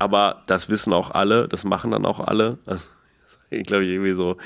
[0.01, 2.59] aber das wissen auch alle, das machen dann auch alle.
[2.67, 2.89] Also,
[3.61, 4.37] ich glaube, irgendwie so,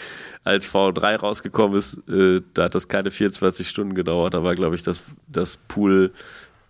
[0.43, 4.35] als V3 rausgekommen ist, äh, da hat das keine 24 Stunden gedauert.
[4.35, 6.12] Da war, glaube ich, das, das Pool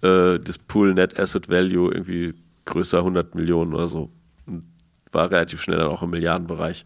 [0.05, 2.35] äh, das Pool Net Asset Value irgendwie
[2.67, 4.11] größer 100 Millionen oder so.
[4.47, 4.65] Und
[5.13, 6.85] war relativ schnell dann auch im Milliardenbereich.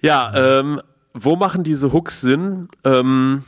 [0.00, 0.80] Ja, ähm,
[1.12, 2.68] wo machen diese Hooks Sinn?
[2.84, 3.44] Ähm,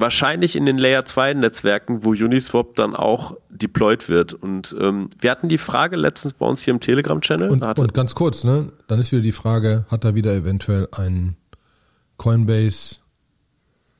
[0.00, 4.34] wahrscheinlich in den Layer 2 Netzwerken, wo Uniswap dann auch deployed wird.
[4.34, 7.50] Und ähm, wir hatten die Frage letztens bei uns hier im Telegram-Channel.
[7.50, 8.72] Und, und, ganz kurz, ne?
[8.86, 11.36] Dann ist wieder die Frage, hat da wieder eventuell ein
[12.16, 12.96] Coinbase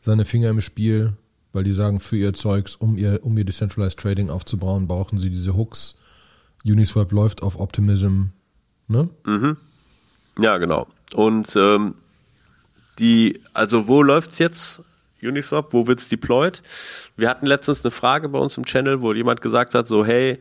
[0.01, 1.15] seine Finger im Spiel?
[1.53, 5.31] weil die sagen, für ihr Zeugs, um ihr, um ihr Decentralized Trading aufzubauen, brauchen sie
[5.31, 5.97] diese Hooks.
[6.65, 8.27] Uniswap läuft auf Optimism,
[8.87, 9.09] ne?
[9.25, 9.57] Mhm.
[10.39, 10.87] Ja, genau.
[11.15, 11.95] Und ähm,
[12.99, 14.83] die, also wo läuft's jetzt?
[15.23, 16.63] Uniswap, wo wird's deployed?
[17.17, 20.39] Wir hatten letztens eine Frage bei uns im Channel, wo jemand gesagt hat, so, hey,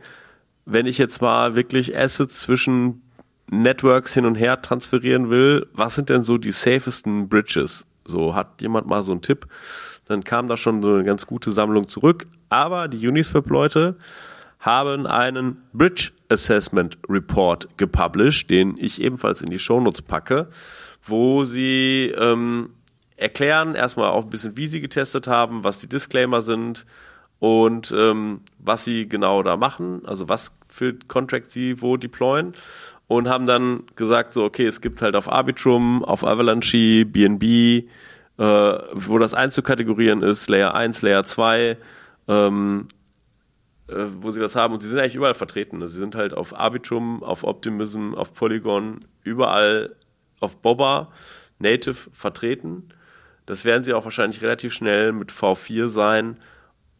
[0.64, 3.02] wenn ich jetzt mal wirklich Assets zwischen
[3.50, 7.86] Networks hin und her transferieren will, was sind denn so die safesten Bridges?
[8.04, 9.46] So, hat jemand mal so einen Tipp?
[10.10, 12.26] dann kam da schon so eine ganz gute Sammlung zurück.
[12.48, 13.96] Aber die Uniswap-Leute
[14.58, 20.48] haben einen Bridge Assessment Report gepublished, den ich ebenfalls in die Shownotes packe,
[21.04, 22.70] wo sie ähm,
[23.20, 26.86] erklären erstmal auch ein bisschen, wie sie getestet haben, was die Disclaimer sind
[27.38, 32.54] und ähm, was sie genau da machen, also was für Contracts sie wo deployen
[33.10, 37.82] und haben dann gesagt so, okay, es gibt halt auf Arbitrum, auf Avalanche, BNB, äh,
[38.38, 41.76] wo das einzukategorieren ist, Layer 1, Layer 2,
[42.28, 42.86] ähm,
[43.88, 44.74] äh, wo sie was haben.
[44.74, 45.82] Und sie sind eigentlich überall vertreten.
[45.82, 49.96] Also sie sind halt auf Arbitrum, auf Optimism, auf Polygon, überall
[50.38, 51.10] auf Boba,
[51.58, 52.90] Native vertreten.
[53.50, 56.36] Das werden sie auch wahrscheinlich relativ schnell mit V4 sein.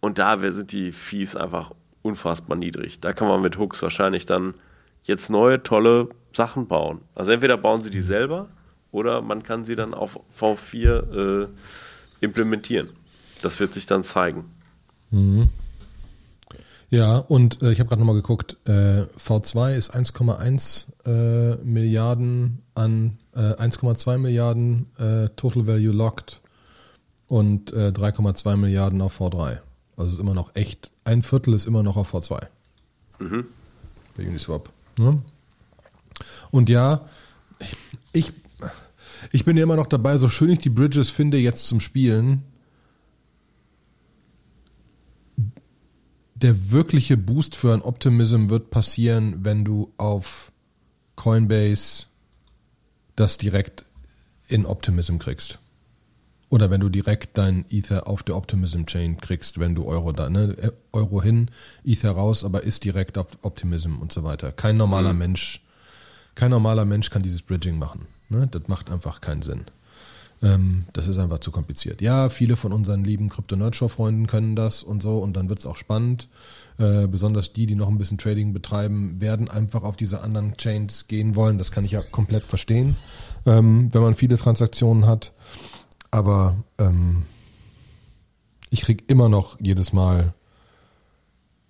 [0.01, 1.71] Und da sind die Fees einfach
[2.03, 2.99] unfassbar niedrig.
[2.99, 4.55] Da kann man mit Hooks wahrscheinlich dann
[5.05, 7.03] jetzt neue, tolle Sachen bauen.
[7.15, 8.49] Also entweder bauen sie die selber
[8.91, 11.49] oder man kann sie dann auf V4 äh,
[12.21, 12.89] implementieren.
[13.43, 14.47] Das wird sich dann zeigen.
[15.13, 15.51] Mhm.
[16.89, 23.21] Ja, und äh, ich habe gerade nochmal geguckt, äh, V2 ist 1,1 äh, Milliarden an
[23.35, 26.40] 1,2 äh, Milliarden äh, Total Value Locked
[27.31, 29.61] und 3,2 Milliarden auf V3.
[29.97, 32.47] Also ist immer noch echt, ein Viertel ist immer noch auf V2.
[33.21, 33.47] Mhm.
[34.17, 34.71] Bei Uniswap.
[34.99, 35.23] Ne?
[36.51, 37.07] Und ja,
[38.13, 38.33] ich
[39.33, 42.43] ich bin ja immer noch dabei, so schön ich die Bridges finde jetzt zum Spielen.
[46.35, 50.53] Der wirkliche Boost für ein Optimism wird passieren, wenn du auf
[51.17, 52.07] Coinbase
[53.15, 53.85] das direkt
[54.49, 55.59] in Optimism kriegst.
[56.51, 60.29] Oder wenn du direkt dein Ether auf der Optimism Chain kriegst, wenn du Euro da,
[60.29, 60.73] ne?
[60.93, 61.49] Euro hin,
[61.85, 64.51] Ether raus, aber ist direkt auf Optimism und so weiter.
[64.51, 65.19] Kein normaler mhm.
[65.21, 65.63] Mensch,
[66.35, 68.07] kein normaler Mensch kann dieses Bridging machen.
[68.29, 68.49] Ne?
[68.51, 69.67] Das macht einfach keinen Sinn.
[70.43, 72.01] Ähm, das ist einfach zu kompliziert.
[72.01, 75.77] Ja, viele von unseren lieben Krypto-Nerdshow-Freunden können das und so und dann wird es auch
[75.77, 76.29] spannend.
[76.79, 81.07] Äh, besonders die, die noch ein bisschen Trading betreiben, werden einfach auf diese anderen Chains
[81.07, 81.59] gehen wollen.
[81.59, 82.97] Das kann ich ja komplett verstehen,
[83.47, 85.33] ähm, wenn man viele Transaktionen hat.
[86.11, 87.25] Aber ähm,
[88.71, 90.35] ich krieg immer noch jedes Mal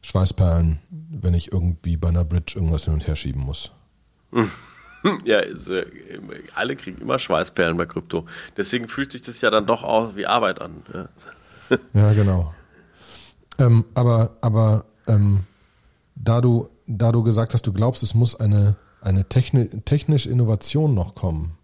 [0.02, 3.72] Schweißperlen, wenn ich irgendwie bei einer Bridge irgendwas hin und her schieben muss.
[5.24, 5.86] Ja, ist, äh,
[6.54, 8.26] alle kriegen immer Schweißperlen bei Krypto.
[8.58, 10.82] Deswegen fühlt sich das ja dann doch auch wie Arbeit an.
[10.92, 12.54] Ja, ja genau.
[13.58, 15.40] Ähm, aber aber ähm,
[16.16, 20.94] da, du, da du gesagt hast, du glaubst, es muss eine, eine techni technische Innovation
[20.94, 21.56] noch kommen,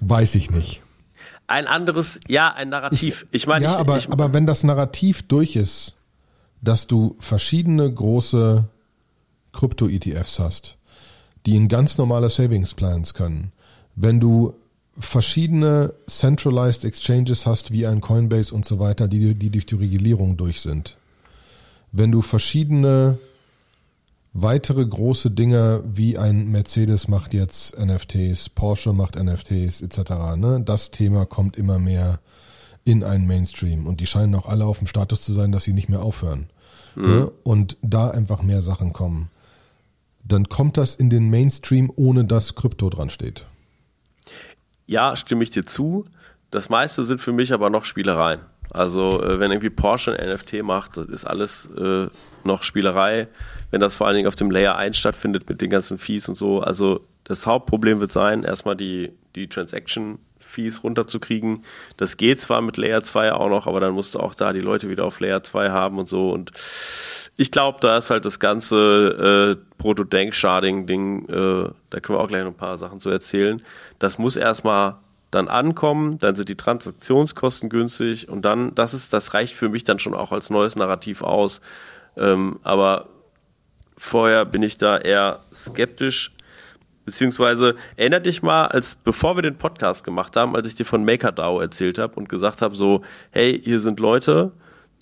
[0.00, 0.82] weiß ich nicht.
[1.46, 3.26] Ein anderes, ja, ein Narrativ.
[3.30, 5.94] Ich, ich meine, ja, ich, aber, ich, aber wenn das Narrativ durch ist,
[6.62, 8.64] dass du verschiedene große
[9.52, 10.76] Krypto-ETFs hast,
[11.46, 13.52] die in ganz normale Savings Plans können,
[13.96, 14.54] wenn du
[14.98, 20.36] verschiedene Centralized Exchanges hast, wie ein Coinbase und so weiter, die, die durch die Regulierung
[20.36, 20.96] durch sind,
[21.92, 23.18] wenn du verschiedene
[24.32, 30.36] weitere große Dinge wie ein Mercedes macht jetzt NFTs, Porsche macht NFTs etc.
[30.36, 30.62] Ne?
[30.64, 32.20] Das Thema kommt immer mehr
[32.84, 35.72] in einen Mainstream und die scheinen auch alle auf dem Status zu sein, dass sie
[35.72, 36.48] nicht mehr aufhören.
[36.94, 37.06] Mhm.
[37.06, 37.32] Ne?
[37.42, 39.30] Und da einfach mehr Sachen kommen.
[40.24, 43.46] Dann kommt das in den Mainstream, ohne dass Krypto dran steht.
[44.86, 46.04] Ja, stimme ich dir zu.
[46.50, 48.40] Das meiste sind für mich aber noch Spielereien.
[48.70, 52.06] Also äh, wenn irgendwie Porsche ein NFT macht, das ist alles äh,
[52.44, 53.28] noch Spielerei.
[53.70, 56.34] Wenn das vor allen Dingen auf dem Layer 1 stattfindet mit den ganzen Fees und
[56.34, 56.60] so.
[56.60, 61.64] Also das Hauptproblem wird sein, erstmal die, die Transaction Fees runterzukriegen.
[61.96, 64.60] Das geht zwar mit Layer 2 auch noch, aber dann musst du auch da die
[64.60, 66.32] Leute wieder auf Layer 2 haben und so.
[66.32, 66.50] Und
[67.36, 72.42] ich glaube, da ist halt das ganze äh, Proto-Denk-Sharding-Ding, äh, da können wir auch gleich
[72.42, 73.62] noch ein paar Sachen zu erzählen.
[73.98, 74.96] Das muss erstmal
[75.30, 79.84] dann ankommen, dann sind die Transaktionskosten günstig und dann, das ist, das reicht für mich
[79.84, 81.60] dann schon auch als neues Narrativ aus.
[82.16, 83.08] Ähm, aber
[83.96, 86.32] vorher bin ich da eher skeptisch,
[87.04, 91.04] beziehungsweise erinnert dich mal, als bevor wir den Podcast gemacht haben, als ich dir von
[91.04, 94.52] MakerDAO erzählt habe und gesagt habe, so, hey, hier sind Leute,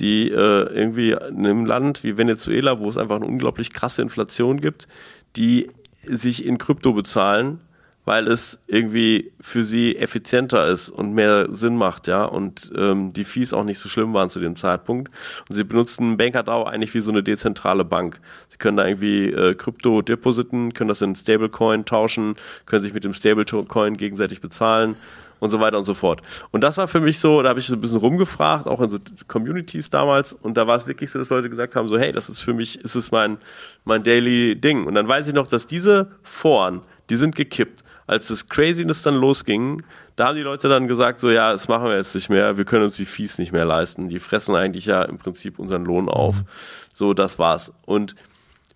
[0.00, 4.60] die äh, irgendwie in einem Land wie Venezuela, wo es einfach eine unglaublich krasse Inflation
[4.60, 4.88] gibt,
[5.36, 5.70] die
[6.04, 7.60] sich in Krypto bezahlen
[8.09, 13.25] weil es irgendwie für sie effizienter ist und mehr Sinn macht, ja, und ähm, die
[13.25, 15.12] Fees auch nicht so schlimm waren zu dem Zeitpunkt.
[15.47, 18.18] Und sie benutzen BankerDAO eigentlich wie so eine dezentrale Bank.
[18.49, 23.05] Sie können da irgendwie äh, Krypto depositen, können das in Stablecoin tauschen, können sich mit
[23.05, 24.97] dem Stablecoin gegenseitig bezahlen
[25.38, 26.23] und so weiter und so fort.
[26.51, 28.88] Und das war für mich so, da habe ich so ein bisschen rumgefragt, auch in
[28.88, 32.12] so Communities damals, und da war es wirklich so, dass Leute gesagt haben, so, hey,
[32.12, 33.37] das ist für mich, ist es mein,
[33.85, 34.87] mein Daily Ding.
[34.87, 39.14] Und dann weiß ich noch, dass diese Foren, die sind gekippt als das Craziness dann
[39.14, 39.83] losging,
[40.16, 42.64] da haben die Leute dann gesagt, so ja, das machen wir jetzt nicht mehr, wir
[42.64, 44.09] können uns die Fees nicht mehr leisten.
[44.09, 46.37] Die fressen eigentlich ja im Prinzip unseren Lohn auf.
[46.37, 46.47] Mhm.
[46.92, 47.73] So, das war's.
[47.85, 48.16] Und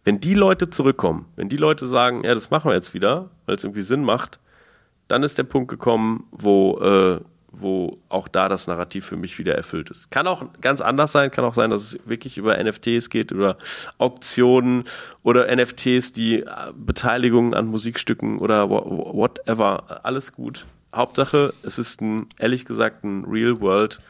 [0.05, 3.57] wenn die Leute zurückkommen, wenn die Leute sagen, ja, das machen wir jetzt wieder, weil
[3.57, 4.39] es irgendwie Sinn macht,
[5.09, 7.21] dann ist der Punkt gekommen, wo äh,
[7.53, 10.11] wo auch da das Narrativ für mich wieder erfüllt ist.
[10.11, 13.59] Kann auch ganz anders sein, kann auch sein, dass es wirklich über NFTs geht oder
[13.99, 14.85] Auktionen
[15.23, 20.67] oder NFTs, die äh, Beteiligungen an Musikstücken oder whatever, alles gut.
[20.95, 24.01] Hauptsache, es ist ein, ehrlich gesagt, ein Real World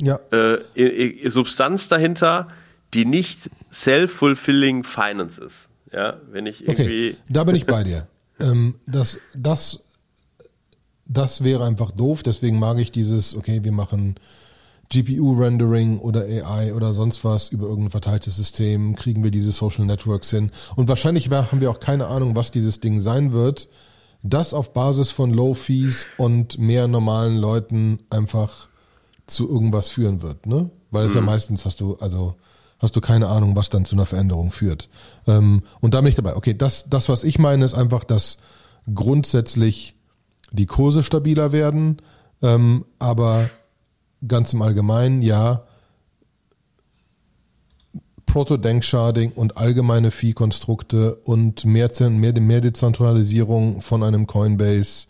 [0.00, 0.18] ja.
[0.30, 2.48] äh, Substanz dahinter,
[2.94, 5.68] die nicht self-fulfilling Finance ist.
[5.92, 7.10] Ja, wenn ich irgendwie.
[7.10, 8.06] Okay, da bin ich bei dir.
[8.40, 9.84] ähm, das, das
[11.06, 12.22] das wäre einfach doof.
[12.22, 14.16] Deswegen mag ich dieses, okay, wir machen
[14.92, 20.30] GPU-Rendering oder AI oder sonst was über irgendein verteiltes System, kriegen wir diese Social Networks
[20.30, 20.50] hin.
[20.76, 23.68] Und wahrscheinlich haben wir auch keine Ahnung, was dieses Ding sein wird.
[24.22, 28.68] Das auf Basis von Low Fees und mehr normalen Leuten einfach
[29.26, 30.70] zu irgendwas führen wird, ne?
[30.90, 31.18] Weil es mhm.
[31.18, 32.36] ja meistens hast du, also
[32.78, 34.88] hast du keine Ahnung, was dann zu einer Veränderung führt.
[35.26, 36.36] Ähm, und da bin ich dabei.
[36.36, 38.38] Okay, das, das, was ich meine, ist einfach, dass
[38.92, 39.96] grundsätzlich
[40.52, 41.98] die Kurse stabiler werden,
[42.42, 43.48] ähm, aber
[44.26, 45.64] ganz im Allgemeinen, ja,
[48.26, 55.06] Proto-Denksharding und allgemeine Fee-Konstrukte und mehr, mehr, mehr Dezentralisierung von einem Coinbase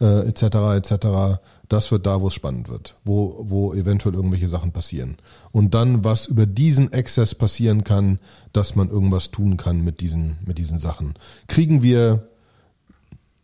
[0.00, 0.42] äh, etc.
[0.76, 1.40] etc.
[1.68, 5.16] Das wird da, wo es spannend wird, wo, wo eventuell irgendwelche Sachen passieren.
[5.50, 8.20] Und dann, was über diesen Access passieren kann,
[8.52, 11.14] dass man irgendwas tun kann mit diesen, mit diesen Sachen.
[11.48, 12.22] Kriegen wir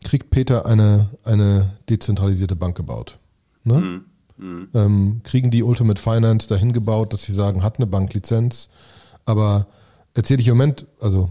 [0.06, 3.18] kriegt Peter eine, eine dezentralisierte Bank gebaut.
[3.64, 3.74] Ne?
[3.74, 4.04] Mhm.
[4.38, 4.68] Mhm.
[4.74, 8.68] Ähm, kriegen die Ultimate Finance dahin gebaut, dass sie sagen, hat eine Banklizenz,
[9.24, 9.66] aber
[10.14, 11.30] erzähle ich im Moment, also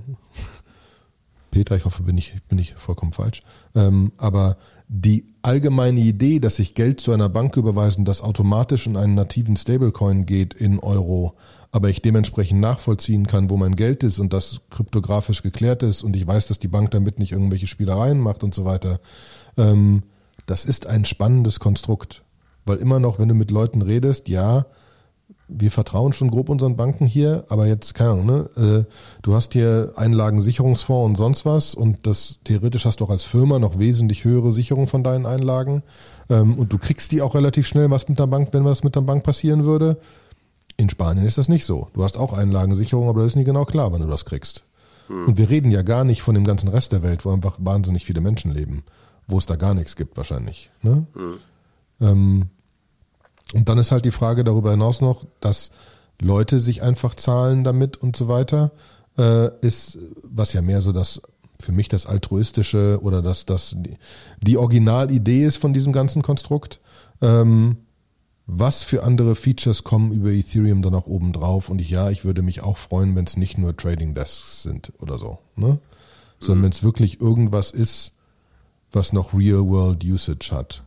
[1.56, 3.42] Petra, ich hoffe, bin ich, bin ich vollkommen falsch.
[3.76, 4.58] Ähm, aber
[4.90, 9.56] die allgemeine Idee, dass ich Geld zu einer Bank überweisen, das automatisch in einen nativen
[9.56, 11.38] Stablecoin geht in Euro,
[11.72, 16.18] aber ich dementsprechend nachvollziehen kann, wo mein Geld ist und das kryptografisch geklärt ist und
[16.18, 19.00] ich weiß, dass die Bank damit nicht irgendwelche Spielereien macht und so weiter.
[19.56, 20.04] Ähm,
[20.48, 22.22] das ist ein spannendes Konstrukt.
[22.66, 24.66] Weil immer noch, wenn du mit Leuten redest, ja,
[25.48, 28.50] wir vertrauen schon grob unseren Banken hier, aber jetzt, keine Ahnung, ne?
[28.58, 28.92] Äh,
[29.22, 33.60] du hast hier Einlagensicherungsfonds und sonst was und das theoretisch hast du auch als Firma
[33.60, 35.84] noch wesentlich höhere Sicherung von deinen Einlagen
[36.30, 38.96] ähm, und du kriegst die auch relativ schnell was mit der Bank, wenn was mit
[38.96, 39.98] der Bank passieren würde.
[40.78, 41.90] In Spanien ist das nicht so.
[41.94, 44.66] Du hast auch Einlagensicherung, aber das ist nicht genau klar, wann du das kriegst.
[45.08, 45.28] Hm.
[45.28, 48.04] Und wir reden ja gar nicht von dem ganzen Rest der Welt, wo einfach wahnsinnig
[48.04, 48.84] viele Menschen leben,
[49.28, 50.70] wo es da gar nichts gibt wahrscheinlich.
[50.82, 51.06] Ne?
[51.14, 51.38] Hm.
[52.02, 52.50] Ähm,
[53.54, 55.72] und dann ist halt die Frage darüber hinaus noch, dass
[56.20, 58.72] Leute sich einfach zahlen damit und so weiter,
[59.18, 61.22] äh, ist, was ja mehr so das
[61.60, 63.76] für mich das altruistische oder das, das
[64.42, 66.80] die, Originalidee ist von diesem ganzen Konstrukt.
[67.22, 67.78] Ähm,
[68.46, 71.70] was für andere Features kommen über Ethereum dann auch oben drauf?
[71.70, 74.92] Und ich, ja, ich würde mich auch freuen, wenn es nicht nur Trading Desks sind
[75.00, 75.80] oder so, ne?
[76.40, 76.64] Sondern mhm.
[76.66, 78.12] wenn es wirklich irgendwas ist,
[78.92, 80.85] was noch Real World Usage hat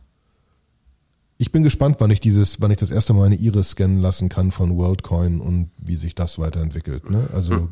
[1.41, 4.27] ich bin gespannt, wann ich dieses, wann ich das erste Mal eine Iris scannen lassen
[4.27, 7.09] kann von WorldCoin und wie sich das weiterentwickelt.
[7.09, 7.29] Ne?
[7.33, 7.69] Also hm.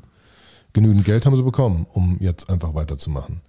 [0.72, 3.42] genügend Geld haben sie bekommen, um jetzt einfach weiterzumachen.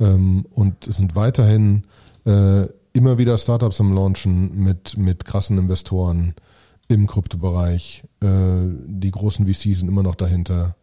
[0.00, 1.84] Ähm, und es sind weiterhin
[2.26, 6.34] äh, immer wieder Startups am Launchen mit, mit krassen Investoren
[6.88, 8.02] im Kryptobereich.
[8.20, 8.26] Äh,
[8.86, 10.74] die großen VCs sind immer noch dahinter.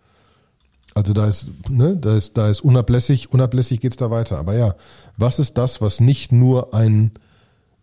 [0.94, 4.38] Also da ist, ne, da ist, da ist unablässig, unablässig geht's da weiter.
[4.38, 4.76] Aber ja,
[5.18, 7.12] was ist das, was nicht nur ein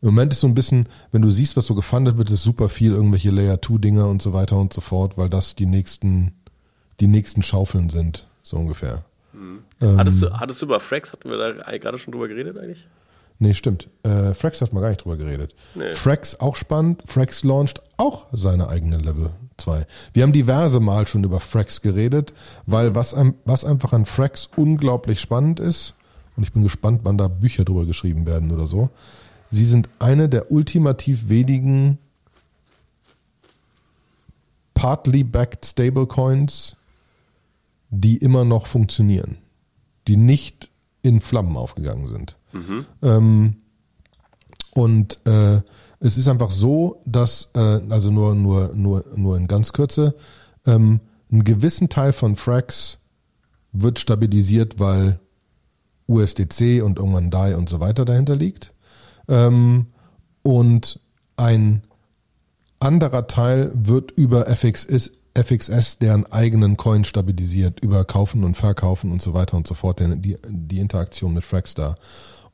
[0.09, 2.69] im Moment ist so ein bisschen, wenn du siehst, was so gefundet wird, ist super
[2.69, 6.33] viel irgendwelche Layer 2 Dinger und so weiter und so fort, weil das die nächsten,
[7.01, 9.05] die nächsten Schaufeln sind, so ungefähr.
[9.33, 9.65] Mhm.
[9.81, 12.87] Ähm, hattest, du, hattest du über Frax, hatten wir da gerade schon drüber geredet eigentlich?
[13.39, 13.89] Nee, stimmt.
[14.03, 15.55] Äh, Frax hat man gar nicht drüber geredet.
[15.75, 15.93] Nee.
[15.93, 17.03] Frax auch spannend.
[17.05, 19.87] Frax launcht auch seine eigene Level 2.
[20.15, 22.33] Wir haben diverse Mal schon über Frax geredet,
[22.65, 25.95] weil was, was einfach an Frax unglaublich spannend ist,
[26.37, 28.91] und ich bin gespannt, wann da Bücher drüber geschrieben werden oder so,
[29.57, 31.97] Sie sind eine der ultimativ wenigen
[34.75, 36.77] partly backed Stablecoins,
[37.89, 39.39] die immer noch funktionieren,
[40.07, 40.69] die nicht
[41.01, 42.37] in Flammen aufgegangen sind.
[42.53, 42.85] Mhm.
[43.01, 43.57] Ähm,
[44.73, 45.63] und äh,
[46.01, 50.15] es ist einfach so, dass, äh, also nur, nur, nur, nur in ganz Kürze,
[50.67, 51.01] ähm,
[51.33, 52.99] einen gewissen Teil von Frax
[53.73, 55.19] wird stabilisiert, weil
[56.09, 58.75] USDC und irgendwann DAI und so weiter dahinter liegt.
[59.29, 59.87] Ähm,
[60.43, 61.01] und
[61.37, 61.83] ein
[62.81, 69.21] anderer Teil wird über FXS, FXS deren eigenen Coin stabilisiert, über Kaufen und Verkaufen und
[69.21, 71.97] so weiter und so fort, die, die Interaktion mit Fragstar.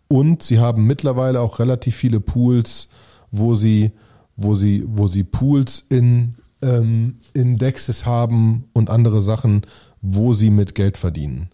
[0.09, 2.89] Und sie haben mittlerweile auch relativ viele Pools,
[3.31, 3.93] wo sie,
[4.37, 9.63] wo sie, wo sie Pools in ähm, Indexes haben und andere Sachen,
[10.01, 11.51] wo sie mit Geld verdienen.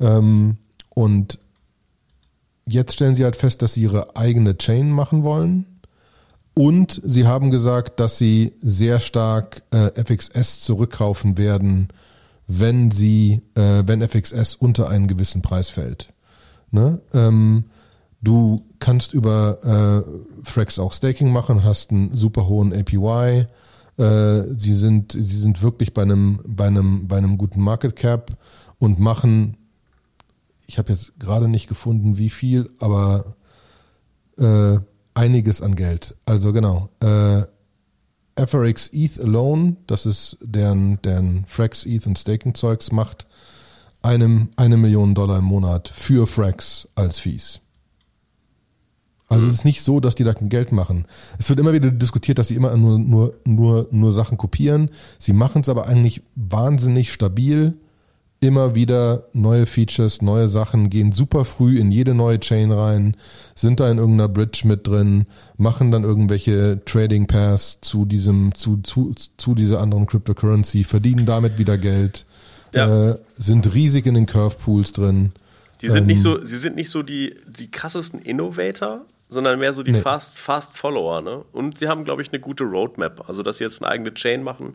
[0.00, 0.56] Ähm,
[0.88, 1.38] und
[2.66, 5.66] Jetzt stellen sie halt fest, dass sie ihre eigene Chain machen wollen.
[6.54, 11.88] Und sie haben gesagt, dass sie sehr stark äh, FXS zurückkaufen werden,
[12.46, 16.08] wenn sie, äh, wenn FXS unter einen gewissen Preis fällt.
[16.70, 17.00] Ne?
[17.14, 17.64] Ähm,
[18.20, 23.46] du kannst über äh, Frax auch Staking machen, hast einen super hohen APY.
[23.96, 28.32] Äh, sie sind, sie sind wirklich bei einem, bei einem, bei einem guten Market Cap
[28.78, 29.56] und machen
[30.70, 33.34] ich habe jetzt gerade nicht gefunden, wie viel, aber
[34.38, 34.78] äh,
[35.14, 36.14] einiges an Geld.
[36.26, 36.90] Also genau.
[37.00, 37.42] Äh,
[38.36, 43.26] FRX ETH alone, das ist deren, deren Frax ETH und Staking Zeugs, macht
[44.00, 47.60] einem eine Million Dollar im Monat für Frax als Fees.
[49.28, 51.04] Also es ist nicht so, dass die da kein Geld machen.
[51.36, 54.90] Es wird immer wieder diskutiert, dass sie immer nur, nur, nur, nur Sachen kopieren.
[55.18, 57.76] Sie machen es aber eigentlich wahnsinnig stabil
[58.40, 63.16] immer wieder neue Features, neue Sachen, gehen super früh in jede neue Chain rein,
[63.54, 65.26] sind da in irgendeiner Bridge mit drin,
[65.58, 71.58] machen dann irgendwelche Trading Paths zu diesem, zu, zu, zu dieser anderen Cryptocurrency, verdienen damit
[71.58, 72.24] wieder Geld,
[72.74, 73.10] ja.
[73.10, 75.32] äh, sind riesig in den Curve Pools drin.
[75.82, 79.72] Die sind ähm, nicht so, sie sind nicht so die, die krassesten Innovator, sondern mehr
[79.72, 80.00] so die nee.
[80.00, 81.44] Fast, Fast Follower, ne?
[81.52, 83.28] Und sie haben, glaube ich, eine gute Roadmap.
[83.28, 84.74] Also, dass sie jetzt eine eigene Chain machen,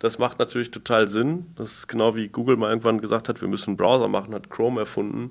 [0.00, 1.46] Das macht natürlich total Sinn.
[1.56, 4.50] Das ist genau wie Google mal irgendwann gesagt hat, wir müssen einen Browser machen, hat
[4.50, 5.30] Chrome erfunden.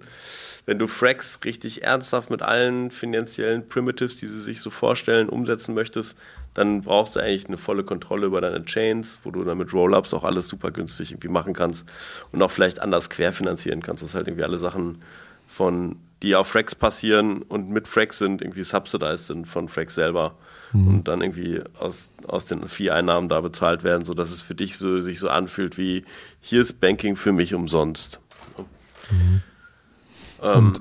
[0.66, 5.76] Wenn du Frax richtig ernsthaft mit allen finanziellen Primitives, die sie sich so vorstellen, umsetzen
[5.76, 6.18] möchtest,
[6.54, 10.14] dann brauchst du eigentlich eine volle Kontrolle über deine Chains, wo du dann mit Rollups
[10.14, 11.88] auch alles super günstig irgendwie machen kannst
[12.32, 14.02] und auch vielleicht anders querfinanzieren kannst.
[14.02, 15.02] Das ist halt irgendwie alle Sachen
[15.48, 20.36] von, die auf Frax passieren und mit Frax sind, irgendwie subsidized sind von Frax selber
[20.74, 20.88] mhm.
[20.88, 25.00] und dann irgendwie aus, aus den Vieh-Einnahmen da bezahlt werden, sodass es für dich so,
[25.00, 26.04] sich so anfühlt wie,
[26.42, 28.20] hier ist Banking für mich umsonst.
[29.10, 29.42] Mhm.
[30.42, 30.74] Ähm,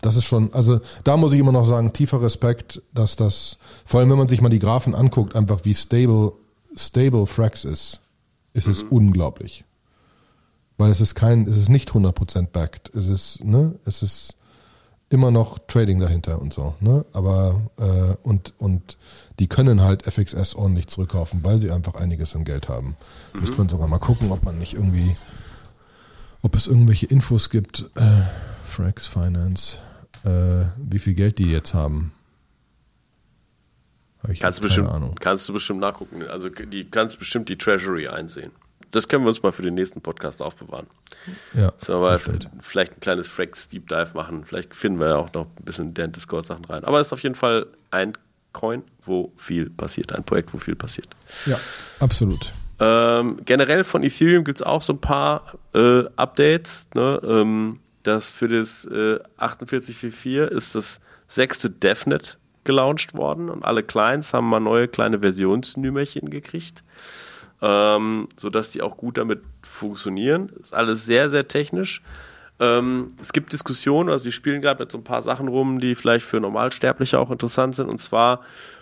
[0.00, 4.00] das ist schon, also da muss ich immer noch sagen, tiefer Respekt, dass das, vor
[4.00, 6.32] allem wenn man sich mal die Graphen anguckt, einfach wie stable,
[6.74, 8.00] stable Frax ist,
[8.54, 8.72] ist mhm.
[8.72, 9.64] es unglaublich.
[10.78, 12.94] Weil es ist kein, es ist nicht 100% backed.
[12.94, 14.36] Es ist, ne, es ist
[15.10, 18.96] immer noch Trading dahinter und so, ne, aber, äh, und, und
[19.40, 22.96] die können halt FXS ordentlich zurückkaufen, weil sie einfach einiges an Geld haben.
[23.34, 23.40] Mhm.
[23.40, 25.16] Müsste man sogar mal gucken, ob man nicht irgendwie,
[26.42, 28.22] ob es irgendwelche Infos gibt, äh,
[28.64, 29.78] Frax Finance,
[30.24, 32.12] äh, wie viel Geld die jetzt haben.
[34.22, 35.16] Hab kannst, du bestimmt, Ahnung.
[35.18, 36.22] kannst du bestimmt nachgucken.
[36.28, 38.52] Also die kannst bestimmt die Treasury einsehen.
[38.90, 40.86] Das können wir uns mal für den nächsten Podcast aufbewahren.
[41.54, 41.72] Ja.
[41.76, 42.18] So, aber
[42.60, 44.44] vielleicht ein kleines Frax Deep Dive machen.
[44.44, 46.84] Vielleicht finden wir ja auch noch ein bisschen den Discord-Sachen rein.
[46.84, 48.14] Aber es ist auf jeden Fall ein
[48.52, 50.12] Coin, wo viel passiert.
[50.12, 51.08] Ein Projekt, wo viel passiert.
[51.46, 51.58] Ja,
[52.00, 52.52] absolut.
[52.80, 56.88] Ähm, generell von Ethereum gibt es auch so ein paar äh, Updates.
[56.94, 57.20] Ne?
[57.22, 64.34] Ähm, das für das äh, 4844 ist das sechste DevNet gelauncht worden und alle Clients
[64.34, 66.82] haben mal neue kleine Versionsnümerchen gekriegt,
[67.62, 70.50] ähm, sodass die auch gut damit funktionieren.
[70.60, 72.02] Ist alles sehr, sehr technisch.
[72.58, 75.94] Ähm, es gibt Diskussionen, also sie spielen gerade mit so ein paar Sachen rum, die
[75.94, 77.88] vielleicht für Normalsterbliche auch interessant sind.
[77.88, 78.40] Und zwar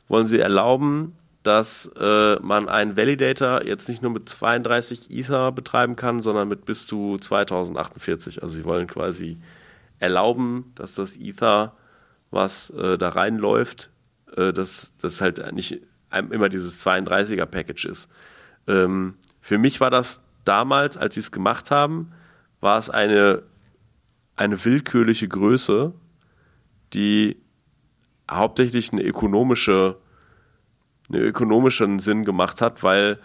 [0.09, 5.97] wollen sie erlauben, dass äh, man einen Validator jetzt nicht nur mit 32 Ether betreiben
[5.97, 8.43] kann, sondern mit bis zu 2048.
[8.43, 9.39] Also sie wollen quasi
[10.01, 11.75] erlauben, dass das Ether,
[12.31, 13.91] was äh, da reinläuft,
[14.37, 15.81] äh, dass das halt nicht
[16.31, 18.11] immer dieses 32er Package ist.
[18.69, 22.13] Ähm, für mich war das damals, als sie es gemacht haben,
[22.61, 23.43] war es eine,
[24.37, 25.93] eine willkürliche Größe,
[26.93, 27.37] die
[28.31, 29.97] hauptsächlich eine ökonomische
[31.11, 33.19] einen ökonomischen Sinn gemacht hat, weil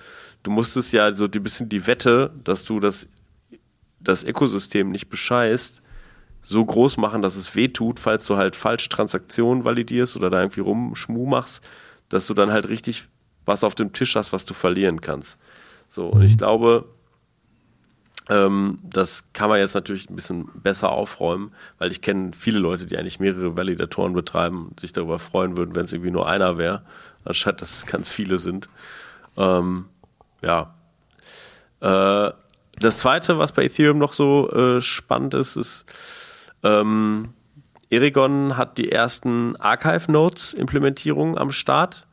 [0.43, 3.09] du musstest ja so ein bisschen die Wette, dass du das,
[3.99, 5.81] das Ökosystem nicht bescheißt,
[6.41, 10.41] so groß machen, dass es weh tut, falls du halt falsche Transaktionen validierst oder da
[10.41, 11.63] irgendwie rumschmu machst,
[12.09, 13.07] dass du dann halt richtig
[13.45, 15.39] was auf dem Tisch hast, was du verlieren kannst.
[15.87, 16.37] So, und ich mhm.
[16.37, 16.85] glaube,
[18.29, 22.85] ähm, das kann man jetzt natürlich ein bisschen besser aufräumen, weil ich kenne viele Leute,
[22.85, 26.57] die eigentlich mehrere Validatoren betreiben und sich darüber freuen würden, wenn es irgendwie nur einer
[26.57, 26.83] wäre
[27.25, 28.69] anstatt dass es ganz viele sind.
[29.37, 29.85] Ähm,
[30.41, 30.73] ja.
[31.79, 32.31] Äh,
[32.79, 35.85] das zweite, was bei Ethereum noch so äh, spannend ist, ist,
[36.63, 37.33] ähm,
[37.89, 42.07] Erigon hat die ersten Archive-Nodes-Implementierungen am Start,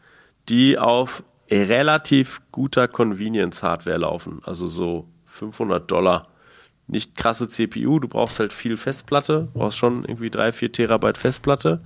[0.48, 4.40] die auf relativ guter Convenience-Hardware laufen.
[4.44, 6.28] Also so 500 Dollar.
[6.86, 11.80] Nicht krasse CPU, du brauchst halt viel Festplatte, brauchst schon irgendwie 3, 4 Terabyte Festplatte,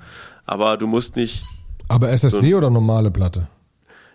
[0.46, 1.44] aber du musst nicht
[1.88, 3.48] aber SSD so, oder normale Platte?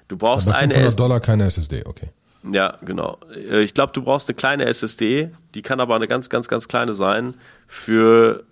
[0.07, 2.09] Du brauchst Aber eine 500 Dollar keine SSD, okay.
[2.51, 3.17] Ja, genau.
[3.33, 6.67] Äh, ich glaube, du brauchst eine kleine SSD, die kann aber eine ganz, ganz, ganz
[6.67, 7.35] kleine sein
[7.67, 8.43] für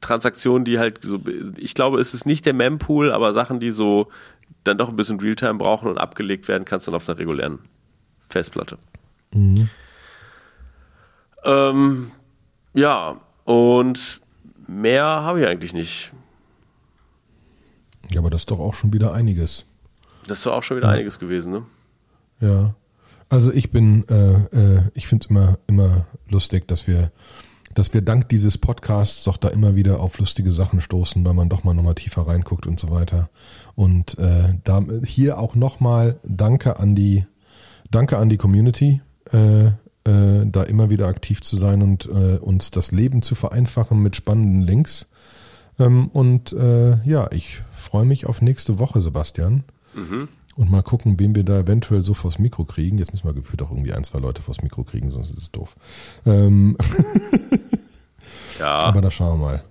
[0.00, 1.20] Transaktionen, die halt so,
[1.56, 4.08] ich glaube, es ist nicht der Mempool, aber Sachen, die so
[4.64, 7.60] dann doch ein bisschen Realtime brauchen und abgelegt werden, kannst dann auf einer regulären
[8.28, 8.78] Festplatte.
[9.32, 9.68] Mhm.
[11.44, 12.10] Ähm,
[12.74, 14.20] ja, und
[14.66, 16.12] mehr habe ich eigentlich nicht.
[18.10, 19.66] Ja, aber das ist doch auch schon wieder einiges.
[20.26, 20.94] Das ist doch auch schon wieder ja.
[20.94, 21.62] einiges gewesen, ne?
[22.40, 22.74] Ja.
[23.30, 27.12] Also ich bin, äh, äh, ich finde es immer, immer lustig, dass wir,
[27.78, 31.48] dass wir dank dieses Podcasts doch da immer wieder auf lustige Sachen stoßen, weil man
[31.48, 33.30] doch mal nochmal tiefer reinguckt und so weiter.
[33.76, 37.24] Und äh, da hier auch nochmal Danke an die,
[37.88, 39.00] Danke an die Community,
[39.32, 44.02] äh, äh, da immer wieder aktiv zu sein und äh, uns das Leben zu vereinfachen
[44.02, 45.06] mit spannenden Links.
[45.78, 49.62] Ähm, und äh, ja, ich freue mich auf nächste Woche, Sebastian.
[49.94, 50.26] Mhm.
[50.58, 52.98] Und mal gucken, wen wir da eventuell so vors Mikro kriegen.
[52.98, 55.52] Jetzt müssen wir gefühlt auch irgendwie ein, zwei Leute vors Mikro kriegen, sonst ist es
[55.52, 55.76] doof.
[56.26, 56.76] Ähm
[58.58, 58.66] ja.
[58.80, 59.64] Aber da schauen wir mal.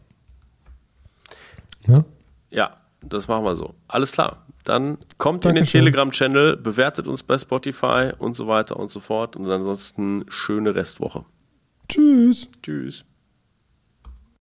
[1.87, 2.05] Ja?
[2.51, 3.73] Ja, das machen wir so.
[3.89, 4.45] Alles klar.
[4.63, 5.49] Dann kommt Dankeschön.
[5.49, 9.35] in den Telegram-Channel, bewertet uns bei Spotify und so weiter und so fort.
[9.35, 11.25] Und ansonsten schöne Restwoche.
[11.89, 12.47] Tschüss.
[12.63, 13.03] Tschüss.